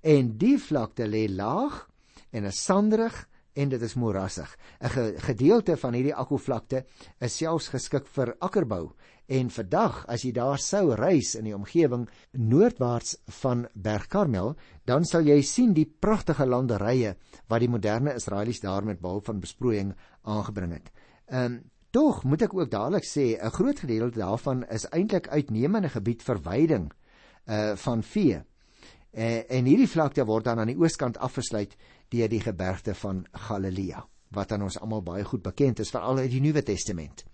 En 0.00 0.38
die 0.38 0.58
vlakte 0.58 1.08
lê 1.10 1.26
laag 1.26 1.88
en 2.30 2.44
is 2.44 2.64
sanderig 2.64 3.26
en 3.54 3.68
dit 3.68 3.82
is 3.82 3.94
moerassig. 3.94 4.56
'n 4.80 5.18
Gedeelte 5.18 5.76
van 5.76 5.94
hierdie 5.94 6.14
akuvlakte 6.14 6.84
is 7.20 7.36
selfs 7.36 7.68
geskik 7.68 8.06
vir 8.06 8.36
akkerbou 8.40 8.92
En 9.32 9.48
vandag 9.54 10.02
as 10.10 10.24
jy 10.26 10.32
daar 10.34 10.58
sou 10.60 10.96
reis 10.98 11.36
in 11.38 11.46
die 11.46 11.54
omgewing 11.54 12.08
noordwaarts 12.36 13.14
van 13.40 13.66
Berg 13.72 14.08
Karmel, 14.10 14.56
dan 14.84 15.06
sal 15.08 15.24
jy 15.24 15.38
sien 15.46 15.72
die 15.76 15.86
pragtige 15.86 16.44
landerye 16.44 17.14
wat 17.48 17.62
die 17.62 17.70
moderne 17.70 18.16
Israelies 18.18 18.60
daar 18.60 18.84
met 18.84 19.00
behulp 19.00 19.30
van 19.30 19.40
besproeiing 19.40 19.94
aangebring 20.22 20.74
het. 20.78 20.90
Ehm 21.28 21.44
um, 21.44 21.60
tog 21.92 22.22
moet 22.24 22.40
ek 22.40 22.54
ook 22.56 22.70
dadelik 22.72 23.04
sê 23.04 23.36
'n 23.36 23.52
groot 23.52 23.78
gedeelte 23.78 24.18
daarvan 24.18 24.64
is 24.72 24.86
eintlik 24.88 25.28
uitnemende 25.28 25.88
gebied 25.88 26.22
vir 26.22 26.38
veiding 26.40 26.92
uh 27.46 27.76
van 27.76 28.02
vee. 28.02 28.40
Uh, 29.12 29.50
en 29.50 29.64
hierdie 29.64 29.88
vlakte 29.88 30.24
word 30.24 30.44
dan 30.44 30.58
aan 30.58 30.72
die 30.72 30.78
oostkant 30.78 31.18
afgesluit 31.18 31.76
deur 32.12 32.28
die 32.28 32.40
gebergte 32.40 32.94
van 32.94 33.24
Galilea 33.48 34.06
wat 34.32 34.52
aan 34.52 34.62
ons 34.64 34.78
almal 34.80 35.02
baie 35.04 35.24
goed 35.28 35.42
bekend 35.44 35.82
is 35.84 35.90
veral 35.92 36.22
uit 36.22 36.30
die 36.32 36.40
Nuwe 36.40 36.62
Testament. 36.62 37.24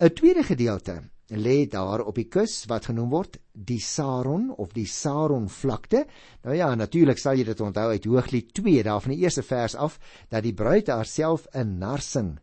'n 0.00 0.14
Tweede 0.14 0.42
gedeelte 0.42 1.02
lê 1.30 1.66
daar 1.68 2.00
op 2.00 2.14
die 2.14 2.28
kus 2.28 2.64
wat 2.66 2.86
genoem 2.90 3.10
word 3.10 3.38
die 3.52 3.80
Saron 3.80 4.50
of 4.56 4.72
die 4.72 4.86
Saron 4.86 5.48
vlakte. 5.48 6.06
Nou 6.42 6.56
ja, 6.56 6.74
natuurlik 6.74 7.18
sal 7.18 7.36
jy 7.38 7.44
dit 7.44 7.60
onthou 7.60 7.90
uit 7.90 8.04
Hooglied 8.04 8.54
2 8.54 8.82
daar 8.82 9.00
van 9.00 9.14
die 9.14 9.20
eerste 9.22 9.42
vers 9.42 9.74
af 9.74 9.98
dat 10.28 10.42
die 10.42 10.54
bruid 10.54 10.88
haarself 10.88 11.46
'n 11.52 11.78
narsing 11.78 12.38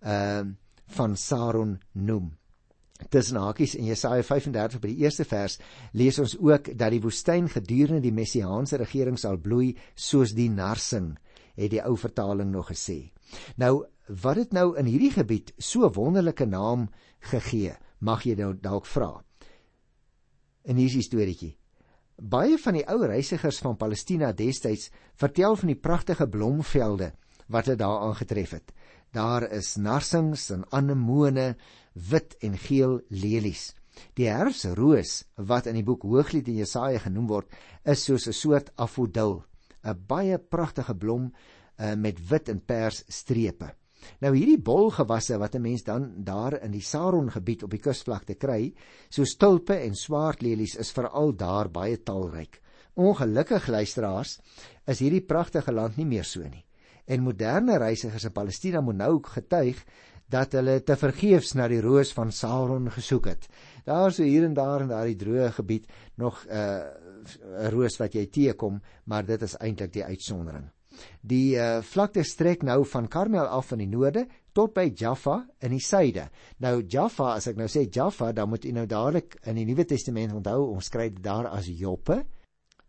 ehm 0.00 0.48
uh, 0.48 0.54
van 0.86 1.16
Saron 1.16 1.80
noem. 1.92 2.36
Tussen 3.10 3.40
hakies 3.42 3.74
in 3.74 3.88
Jesaja 3.88 4.22
35 4.22 4.80
by 4.80 4.90
die 4.92 5.02
eerste 5.02 5.24
vers 5.26 5.58
lees 5.98 6.18
ons 6.22 6.36
ook 6.38 6.70
dat 6.78 6.94
die 6.94 7.02
woestyn 7.02 7.48
gedurende 7.50 8.04
die 8.04 8.14
messiaanse 8.14 8.78
regering 8.78 9.18
sal 9.18 9.40
bloei 9.42 9.72
soos 9.94 10.34
die 10.36 10.50
narsing 10.50 11.16
het 11.58 11.72
die 11.74 11.82
ou 11.82 11.96
vertaling 11.98 12.52
nog 12.52 12.70
gesê. 12.70 13.10
Nou 13.58 13.84
wat 14.22 14.38
dit 14.38 14.54
nou 14.54 14.74
in 14.78 14.86
hierdie 14.86 15.12
gebied 15.14 15.52
so 15.58 15.88
wonderlike 15.90 16.46
naam 16.46 16.88
gegee, 17.30 17.74
mag 17.98 18.24
jy 18.26 18.36
nou 18.38 18.52
dalk 18.54 18.86
vra. 18.86 19.16
En 20.64 20.76
hier 20.76 20.90
is 20.90 20.98
die 20.98 21.06
storieetjie. 21.06 21.54
Baie 22.14 22.58
van 22.62 22.76
die 22.78 22.84
ou 22.86 23.00
reisigers 23.02 23.58
van 23.64 23.78
Palestina 23.80 24.30
destyds 24.32 24.90
vertel 25.18 25.56
van 25.56 25.72
die 25.72 25.80
pragtige 25.80 26.28
blomvelde 26.30 27.10
wat 27.50 27.66
hulle 27.66 27.80
daar 27.80 28.04
aangetref 28.06 28.54
het. 28.54 28.70
Daar 29.14 29.46
is 29.52 29.76
narsings 29.76 30.48
en 30.50 30.64
anemone, 30.74 31.54
wit 31.94 32.36
en 32.42 32.58
geel 32.58 33.00
lelies. 33.08 33.72
Die 34.18 34.26
herfsroos 34.26 35.22
wat 35.36 35.68
in 35.70 35.78
die 35.78 35.86
boek 35.86 36.02
Hooglied 36.02 36.48
in 36.50 36.58
Jesaja 36.58 36.98
genoem 36.98 37.28
word, 37.30 37.48
is 37.84 38.04
soos 38.04 38.26
'n 38.28 38.32
soort 38.32 38.72
afodil, 38.76 39.44
'n 39.84 40.04
baie 40.06 40.38
pragtige 40.38 40.94
blom 40.94 41.32
uh, 41.78 41.94
met 41.94 42.18
wit 42.28 42.48
en 42.48 42.60
pers 42.60 43.04
strepe. 43.08 43.74
Nou 44.20 44.34
hierdie 44.34 44.60
bolgewasse 44.60 45.38
wat 45.38 45.54
'n 45.54 45.62
mens 45.62 45.82
dan 45.82 46.24
daar 46.24 46.62
in 46.62 46.72
die 46.72 46.82
Saron 46.82 47.30
gebied 47.30 47.62
op 47.62 47.70
die 47.70 47.80
kusvlakte 47.80 48.34
kry, 48.34 48.74
soos 49.08 49.36
tulpe 49.36 49.74
en 49.74 49.94
swartlelies 49.94 50.76
is 50.76 50.92
veral 50.92 51.32
daar 51.32 51.70
baie 51.70 52.02
talryk. 52.02 52.60
Ongelukkig 52.94 53.66
luisteraars, 53.66 54.38
is 54.86 54.98
hierdie 54.98 55.24
pragtige 55.26 55.72
land 55.72 55.96
nie 55.96 56.06
meer 56.06 56.24
so 56.24 56.42
nie. 56.42 56.64
En 57.06 57.22
moderne 57.22 57.78
reisigers 57.78 58.24
in 58.24 58.32
Palestina 58.32 58.80
moet 58.80 58.96
nou 58.96 59.20
getuig 59.22 59.84
dat 60.30 60.52
hulle 60.56 60.80
te 60.82 60.96
vergeefs 60.96 61.54
na 61.54 61.68
die 61.68 61.82
roos 61.84 62.12
van 62.16 62.32
Saron 62.32 62.90
gesoek 62.90 63.26
het. 63.32 63.48
Daar 63.84 64.12
so 64.12 64.22
hier 64.22 64.44
en 64.44 64.54
daar 64.54 64.84
in 64.84 64.92
daardie 64.92 65.18
droë 65.20 65.50
gebied 65.58 65.86
nog 66.16 66.46
'n 66.46 66.52
uh, 66.52 67.68
roos 67.72 67.96
wat 67.98 68.14
jy 68.14 68.26
teekom, 68.26 68.80
maar 69.04 69.24
dit 69.24 69.42
is 69.42 69.56
eintlik 69.56 69.92
die 69.92 70.04
uitsondering. 70.04 70.70
Die 71.20 71.56
uh, 71.56 71.82
vlakte 71.82 72.22
strek 72.22 72.62
nou 72.62 72.84
van 72.86 73.08
Karmel 73.08 73.46
af 73.46 73.72
in 73.72 73.78
die 73.78 73.90
noorde 73.90 74.26
tot 74.52 74.74
by 74.74 74.92
Jaffa 74.94 75.40
in 75.60 75.70
die 75.70 75.82
suide. 75.82 76.28
Nou 76.62 76.82
Jaffa, 76.82 77.34
as 77.34 77.48
ek 77.50 77.56
nou 77.56 77.66
sê 77.68 77.88
Jaffa, 77.90 78.32
dan 78.32 78.48
moet 78.48 78.64
jy 78.64 78.72
nou 78.72 78.86
dadelik 78.86 79.38
in 79.44 79.56
die 79.56 79.64
Nuwe 79.64 79.84
Testament 79.84 80.32
onthou 80.32 80.70
ons 80.70 80.86
skryf 80.86 81.16
dit 81.16 81.24
daar 81.24 81.50
as 81.50 81.66
Joppe. 81.66 82.22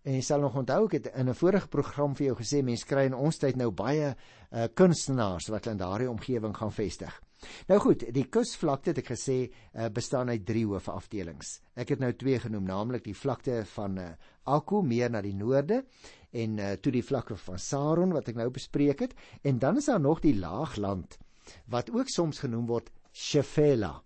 En 0.06 0.14
jy 0.14 0.22
sal 0.22 0.44
nog 0.44 0.54
onthou 0.60 0.84
ek 0.86 1.00
het 1.00 1.08
in 1.18 1.30
'n 1.30 1.34
vorige 1.34 1.68
program 1.68 2.16
vir 2.16 2.28
jou 2.28 2.36
gesê 2.38 2.64
mense 2.64 2.86
kry 2.86 3.06
in 3.06 3.14
ons 3.18 3.38
tyd 3.38 3.56
nou 3.58 3.72
baie 3.72 4.14
uh, 4.14 4.68
kunstenaars 4.74 5.50
wat 5.50 5.68
in 5.68 5.78
daardie 5.78 6.10
omgewing 6.10 6.54
gaan 6.54 6.72
vestig. 6.72 7.22
Nou 7.68 7.80
goed, 7.80 8.06
die 8.14 8.28
kusvlakte 8.30 8.92
het 8.94 9.02
ek 9.02 9.10
gesê 9.14 9.50
uh, 9.50 9.90
bestaan 9.90 10.30
uit 10.30 10.46
drie 10.46 10.66
hoofafdelings. 10.66 11.62
Ek 11.76 11.90
het 11.90 12.00
nou 12.00 12.14
twee 12.14 12.40
genoem, 12.40 12.64
naamlik 12.64 13.04
die 13.04 13.18
vlakte 13.18 13.64
van 13.74 13.98
uh, 13.98 14.12
Akku 14.44 14.84
meer 14.86 15.10
na 15.10 15.22
die 15.22 15.34
noorde 15.34 15.84
en 16.32 16.60
uh, 16.60 16.72
toe 16.78 16.92
die 16.92 17.04
vlakte 17.04 17.36
van 17.36 17.58
Saron 17.58 18.14
wat 18.14 18.30
ek 18.30 18.36
nou 18.36 18.50
bespreek 18.54 19.00
het 19.00 19.18
en 19.42 19.60
dan 19.60 19.78
is 19.78 19.90
daar 19.90 20.00
nog 20.00 20.22
die 20.22 20.38
laagland 20.38 21.18
wat 21.66 21.90
ook 21.90 22.10
soms 22.10 22.40
genoem 22.46 22.68
word 22.70 22.92
Shefela. 23.14 24.04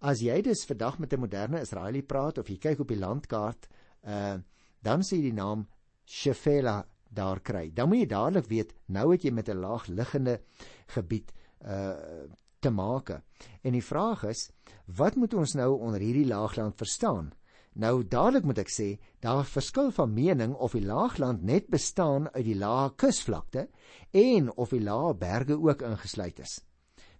As 0.00 0.20
jy 0.20 0.40
dus 0.42 0.66
vandag 0.68 0.98
met 0.98 1.12
'n 1.12 1.20
moderne 1.20 1.60
Israeli 1.60 2.02
praat 2.02 2.38
of 2.38 2.48
jy 2.48 2.56
kyk 2.56 2.80
op 2.80 2.88
die 2.88 3.00
landkaart, 3.00 3.68
uh, 4.04 4.36
dan 4.82 5.04
sien 5.04 5.20
jy 5.20 5.30
die 5.30 5.38
naam 5.38 5.66
Shefela 6.06 6.84
daar 7.10 7.40
kry. 7.40 7.70
Dan 7.74 7.88
moet 7.88 8.04
jy 8.04 8.06
dadelik 8.06 8.48
weet 8.50 8.74
nou 8.86 9.10
het 9.12 9.24
jy 9.24 9.30
met 9.30 9.48
'n 9.48 9.60
laagliggende 9.60 10.40
gebied 10.86 11.32
uh 11.64 12.26
te 12.60 12.70
maak. 12.70 13.22
En 13.62 13.72
die 13.72 13.84
vraag 13.84 14.24
is, 14.28 14.50
wat 14.84 15.16
moet 15.16 15.34
ons 15.34 15.54
nou 15.54 15.78
onder 15.80 16.00
hierdie 16.00 16.26
laagland 16.26 16.76
verstaan? 16.76 17.32
Nou 17.72 18.02
dadelik 18.04 18.44
moet 18.44 18.58
ek 18.58 18.72
sê, 18.72 18.98
daar 19.22 19.46
verskil 19.46 19.90
van 19.94 20.12
mening 20.12 20.54
of 20.54 20.74
die 20.76 20.84
laagland 20.84 21.42
net 21.46 21.70
bestaan 21.70 22.28
uit 22.34 22.44
die 22.44 22.58
lae 22.58 22.90
kusvlakte 22.98 23.68
en 24.10 24.50
of 24.56 24.74
die 24.74 24.82
lae 24.82 25.14
berge 25.14 25.56
ook 25.56 25.82
ingesluit 25.86 26.38
is. 26.38 26.58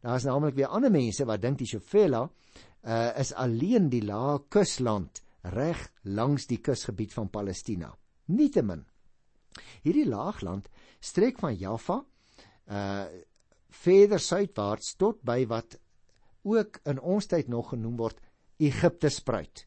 Daar 0.03 0.17
is 0.17 0.27
naamlik 0.27 0.55
weer 0.55 0.73
ander 0.73 0.91
mense 0.91 1.25
wat 1.25 1.43
dink 1.43 1.59
die 1.59 1.69
Shofela 1.71 2.27
uh, 2.27 3.11
is 3.21 3.33
alleen 3.33 3.89
die 3.93 4.05
lae 4.05 4.41
kusland 4.49 5.23
reg 5.43 5.87
langs 6.03 6.47
die 6.47 6.61
kusgebied 6.61 7.13
van 7.17 7.31
Palestina. 7.31 7.91
Nietemin 8.27 8.85
hierdie 9.83 10.07
laagland 10.09 10.69
strek 11.01 11.41
van 11.43 11.57
Jaffa 11.57 12.03
uh 12.71 13.05
verder 13.71 14.19
suidwaarts 14.19 14.97
tot 14.99 15.21
by 15.23 15.45
wat 15.47 15.77
ook 16.43 16.81
in 16.91 16.99
ons 16.99 17.29
tyd 17.31 17.47
nog 17.49 17.69
genoem 17.71 17.95
word 18.01 18.19
Egipte 18.59 19.09
spruit. 19.15 19.63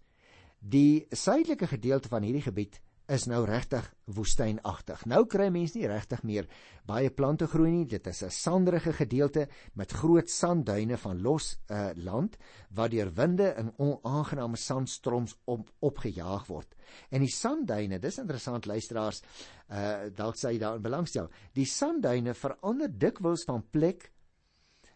Die 0.60 1.08
suidelike 1.08 1.70
gedeelte 1.72 2.12
van 2.12 2.26
hierdie 2.28 2.44
gebied 2.44 2.82
is 3.12 3.26
nou 3.28 3.44
regtig 3.46 3.86
woestynagtig. 4.16 5.04
Nou 5.12 5.24
kry 5.28 5.50
mense 5.52 5.78
nie 5.78 5.88
regtig 5.88 6.24
meer 6.24 6.48
baie 6.88 7.10
plante 7.12 7.48
groei 7.52 7.72
nie. 7.72 7.86
Dit 7.86 8.08
is 8.08 8.24
'n 8.24 8.30
sanderige 8.30 8.94
gedeelte 8.94 9.48
met 9.74 9.92
groot 9.92 10.30
sandduine 10.30 10.98
van 10.98 11.22
los 11.22 11.58
uh, 11.70 11.90
land 11.96 12.38
wat 12.72 12.92
deur 12.92 13.14
winde 13.14 13.54
in 13.58 13.74
onaangename 13.78 14.58
sandstroms 14.58 15.36
op, 15.46 15.70
opgejaag 15.80 16.48
word. 16.48 16.76
En 17.10 17.20
die 17.20 17.32
sandduine, 17.32 18.00
dis 18.00 18.18
interessant 18.18 18.66
luisteraars, 18.66 19.22
uh 19.70 20.10
dalk 20.16 20.36
sê 20.36 20.52
jy 20.54 20.60
daarin 20.60 20.82
belangstel. 20.82 21.30
Die 21.54 21.66
sandduine 21.66 22.34
verander 22.34 22.90
dikwels 22.90 23.44
van 23.44 23.64
plek 23.72 24.12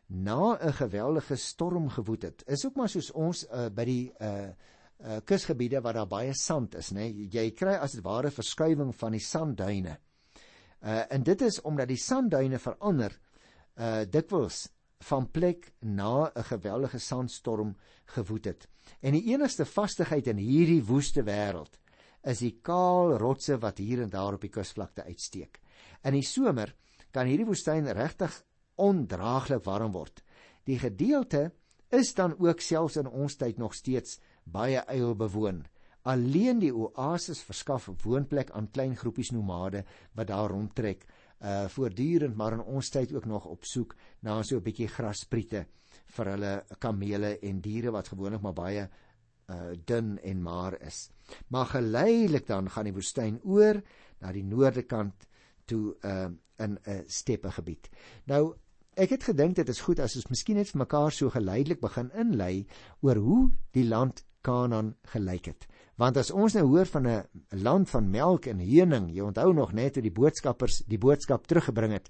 na 0.07 0.57
'n 0.61 0.73
geweldige 0.73 1.35
storm 1.35 1.89
gewoed 1.89 2.21
het. 2.21 2.43
Is 2.47 2.65
ook 2.65 2.75
maar 2.75 2.89
soos 2.89 3.11
ons 3.11 3.45
uh, 3.51 3.67
by 3.69 3.85
die 3.85 4.13
uh 4.19 4.49
uh, 5.05 5.19
kusgebiede 5.25 5.81
waar 5.81 5.93
daar 5.93 6.09
baie 6.09 6.33
sand 6.33 6.75
is, 6.75 6.91
nê. 6.91 7.09
Nee? 7.11 7.29
Jy 7.33 7.51
kry 7.57 7.75
as 7.81 7.97
dit 7.97 8.03
ware 8.05 8.31
verskuiwing 8.33 8.93
van 8.95 9.15
die 9.17 9.23
sandduine. 9.23 9.97
Uh 10.81 11.03
en 11.13 11.23
dit 11.25 11.41
is 11.41 11.61
omdat 11.65 11.89
die 11.89 11.97
sandduine 11.97 12.59
verander 12.61 13.13
uh 13.81 14.03
dikwels 14.05 14.67
van 15.09 15.31
plek 15.31 15.73
na 15.81 16.31
'n 16.35 16.43
geweldige 16.43 16.99
sandstorm 16.99 17.75
gewoed 18.05 18.45
het. 18.45 18.67
En 19.01 19.13
die 19.13 19.33
enigste 19.33 19.65
vastigheid 19.65 20.27
in 20.27 20.37
hierdie 20.37 20.83
woeste 20.83 21.23
wêreld 21.23 21.79
is 22.23 22.39
die 22.39 22.59
kaal 22.61 23.17
rotse 23.17 23.57
wat 23.57 23.77
hier 23.77 24.01
en 24.01 24.09
daar 24.09 24.33
op 24.33 24.41
die 24.41 24.49
kusvlakte 24.49 25.03
uitsteek. 25.03 25.61
In 26.03 26.13
die 26.13 26.25
somer 26.25 26.75
kan 27.11 27.27
hierdie 27.27 27.45
woestyn 27.45 27.87
regtig 27.87 28.43
ondraaglik 28.75 29.63
warm 29.63 29.91
word. 29.91 30.23
Die 30.65 30.79
gedeelte 30.79 31.51
is 31.89 32.13
dan 32.13 32.35
ook 32.39 32.59
selfs 32.61 32.97
in 32.97 33.07
ons 33.07 33.35
tyd 33.35 33.57
nog 33.57 33.73
steeds 33.73 34.19
baie 34.51 34.83
eil 34.87 35.15
bewoon. 35.15 35.65
Alleen 36.07 36.59
die 36.59 36.71
oases 36.71 37.41
verskaf 37.43 37.89
woonplek 38.03 38.51
aan 38.55 38.69
klein 38.71 38.95
groepies 38.95 39.33
nomade 39.35 39.83
wat 40.15 40.27
daar 40.27 40.53
rondtrek, 40.53 41.05
uh 41.43 41.67
voortdurend 41.69 42.35
maar 42.35 42.55
in 42.55 42.63
ons 42.63 42.89
tyd 42.89 43.13
ook 43.13 43.25
nog 43.25 43.45
op 43.45 43.65
soek 43.65 43.95
na 44.21 44.41
so 44.43 44.57
'n 44.57 44.63
bietjie 44.63 44.87
grasspriete 44.87 45.65
vir 46.15 46.25
hulle 46.25 46.53
kamele 46.79 47.37
en 47.39 47.61
diere 47.61 47.91
wat 47.91 48.07
gewoonlik 48.07 48.41
maar 48.41 48.53
baie 48.53 48.89
uh 49.49 49.71
dun 49.85 50.17
en 50.19 50.41
maar 50.41 50.81
is. 50.81 51.09
Maar 51.47 51.65
geleidelik 51.65 52.47
dan 52.47 52.69
gaan 52.69 52.85
die 52.85 52.93
woestyn 52.93 53.39
oor 53.43 53.81
na 54.19 54.31
die 54.31 54.43
noorde 54.43 54.83
kant 54.83 55.27
toe 55.65 55.95
uh 56.03 56.29
in 56.57 56.79
'n 56.85 57.03
steppe 57.07 57.51
gebied. 57.51 57.89
Nou 58.25 58.55
ek 58.95 59.09
het 59.09 59.23
gedink 59.23 59.55
dit 59.55 59.69
is 59.69 59.81
goed 59.81 59.99
as 59.99 60.15
ons 60.15 60.29
miskien 60.29 60.55
net 60.55 60.71
vir 60.73 60.79
mekaar 60.79 61.11
so 61.11 61.29
geleidelik 61.29 61.79
begin 61.79 62.09
inlei 62.11 62.65
oor 63.01 63.15
hoe 63.15 63.51
die 63.71 63.85
land 63.85 64.23
Kanaan 64.41 64.95
gelyk 65.13 65.45
het. 65.45 65.67
Want 65.97 66.17
as 66.17 66.31
ons 66.31 66.53
nou 66.53 66.65
hoor 66.67 66.85
van 66.85 67.07
'n 67.07 67.23
land 67.49 67.89
van 67.89 68.09
melk 68.09 68.45
en 68.45 68.59
honing, 68.59 69.09
jy 69.11 69.21
onthou 69.21 69.53
nog 69.53 69.73
net 69.73 69.95
hoe 69.95 70.03
die 70.03 70.11
boodskappers 70.11 70.83
die 70.87 70.97
boodskap 70.97 71.47
teruggebring 71.47 71.93
het 71.93 72.09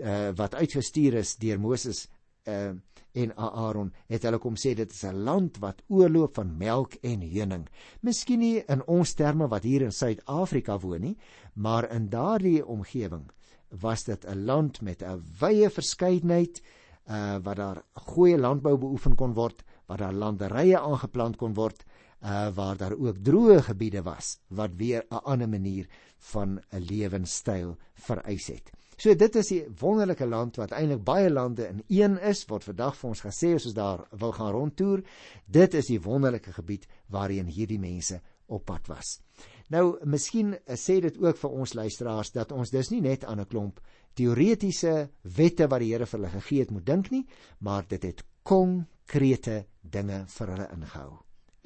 uh 0.00 0.30
wat 0.36 0.54
uitgestuur 0.54 1.14
is 1.14 1.36
deur 1.36 1.60
Moses 1.60 2.08
uh 2.44 2.74
en 3.16 3.32
Aaron, 3.36 3.94
het 4.12 4.22
hulle 4.22 4.38
kom 4.38 4.58
sê 4.60 4.74
dit 4.76 4.92
is 4.92 5.04
'n 5.04 5.24
land 5.24 5.56
wat 5.58 5.82
oorloop 5.88 6.34
van 6.34 6.56
melk 6.58 6.94
en 7.02 7.22
honing. 7.22 7.68
Miskien 8.00 8.38
nie 8.38 8.62
in 8.68 8.86
ons 8.86 9.14
terme 9.14 9.48
wat 9.48 9.62
hier 9.62 9.82
in 9.82 9.92
Suid-Afrika 9.92 10.78
woon 10.78 11.00
nie, 11.00 11.16
maar 11.54 11.90
in 11.90 12.08
daardie 12.08 12.66
omgewing 12.66 13.30
was 13.70 14.04
dit 14.04 14.24
'n 14.24 14.44
land 14.44 14.82
met 14.82 15.02
'n 15.02 15.22
wye 15.40 15.70
verskeidenheid 15.70 16.62
uh 17.08 17.38
wat 17.42 17.56
daar 17.56 17.82
goeie 17.92 18.38
landbou 18.38 18.76
beoefen 18.76 19.14
kon 19.14 19.34
word 19.34 19.64
waar 19.86 19.98
daar 19.98 20.12
landerye 20.12 20.78
aangeplant 20.78 21.36
kon 21.36 21.54
word 21.54 21.84
uh 22.22 22.48
waar 22.54 22.76
daar 22.76 22.96
ook 22.96 23.18
droë 23.18 23.62
gebiede 23.62 24.02
was 24.02 24.38
wat 24.48 24.70
weer 24.76 25.04
'n 25.10 25.22
ander 25.24 25.48
manier 25.48 25.86
van 26.18 26.60
'n 26.72 26.84
lewenstyl 26.90 27.76
vereis 27.94 28.46
het. 28.46 28.70
So 28.96 29.14
dit 29.14 29.36
is 29.36 29.50
'n 29.52 29.74
wonderlike 29.78 30.26
land 30.26 30.56
wat 30.56 30.70
eintlik 30.70 31.04
baie 31.04 31.30
lande 31.30 31.68
in 31.68 31.82
een 31.88 32.18
is 32.18 32.46
word 32.46 32.64
vandag 32.64 32.96
vir 32.96 33.08
ons 33.08 33.20
gesê 33.20 33.54
as 33.54 33.64
ons 33.64 33.74
daar 33.74 34.06
wil 34.10 34.32
gaan 34.32 34.52
rondtoer. 34.52 35.02
Dit 35.46 35.74
is 35.74 35.86
die 35.86 36.00
wonderlike 36.00 36.52
gebied 36.52 36.86
waarheen 37.06 37.46
hierdie 37.46 37.78
mense 37.78 38.20
op 38.46 38.64
pad 38.64 38.86
was. 38.86 39.20
Nou, 39.68 39.98
miskien 40.04 40.54
sê 40.78 41.00
dit 41.00 41.18
ook 41.18 41.36
vir 41.36 41.50
ons 41.50 41.72
luisteraars 41.74 42.30
dat 42.32 42.52
ons 42.52 42.70
dus 42.70 42.90
nie 42.90 43.00
net 43.00 43.24
aan 43.24 43.40
'n 43.40 43.46
klomp 43.46 43.80
teoretiese 44.14 45.10
wette 45.22 45.68
wat 45.68 45.80
die 45.80 45.92
Here 45.92 46.06
vir 46.06 46.18
hulle 46.18 46.30
gegee 46.30 46.60
het 46.60 46.70
moet 46.70 46.86
dink 46.86 47.10
nie, 47.10 47.26
maar 47.58 47.84
dit 47.88 48.02
het 48.02 48.24
konkrete 48.46 49.64
dinge 49.82 50.20
vir 50.30 50.50
hulle 50.52 50.66
ingehou. 50.70 51.12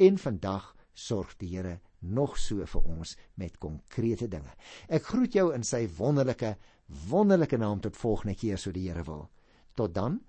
En 0.01 0.19
vandag 0.19 0.71
sorg 0.97 1.35
die 1.41 1.51
Here 1.53 1.81
nog 2.01 2.39
so 2.41 2.65
vir 2.65 2.87
ons 2.89 3.17
met 3.37 3.59
konkrete 3.61 4.29
dinge. 4.33 4.55
Ek 4.89 5.05
groet 5.11 5.37
jou 5.37 5.51
in 5.53 5.65
sy 5.67 5.85
wonderlike 5.99 6.55
wonderlike 7.11 7.59
naam 7.61 7.83
tot 7.85 7.99
volgende 8.01 8.35
keer 8.35 8.59
so 8.59 8.73
die 8.73 8.87
Here 8.89 9.05
wil. 9.05 9.29
Tot 9.77 9.95
dan. 9.95 10.21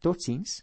Totsiens. 0.00 0.62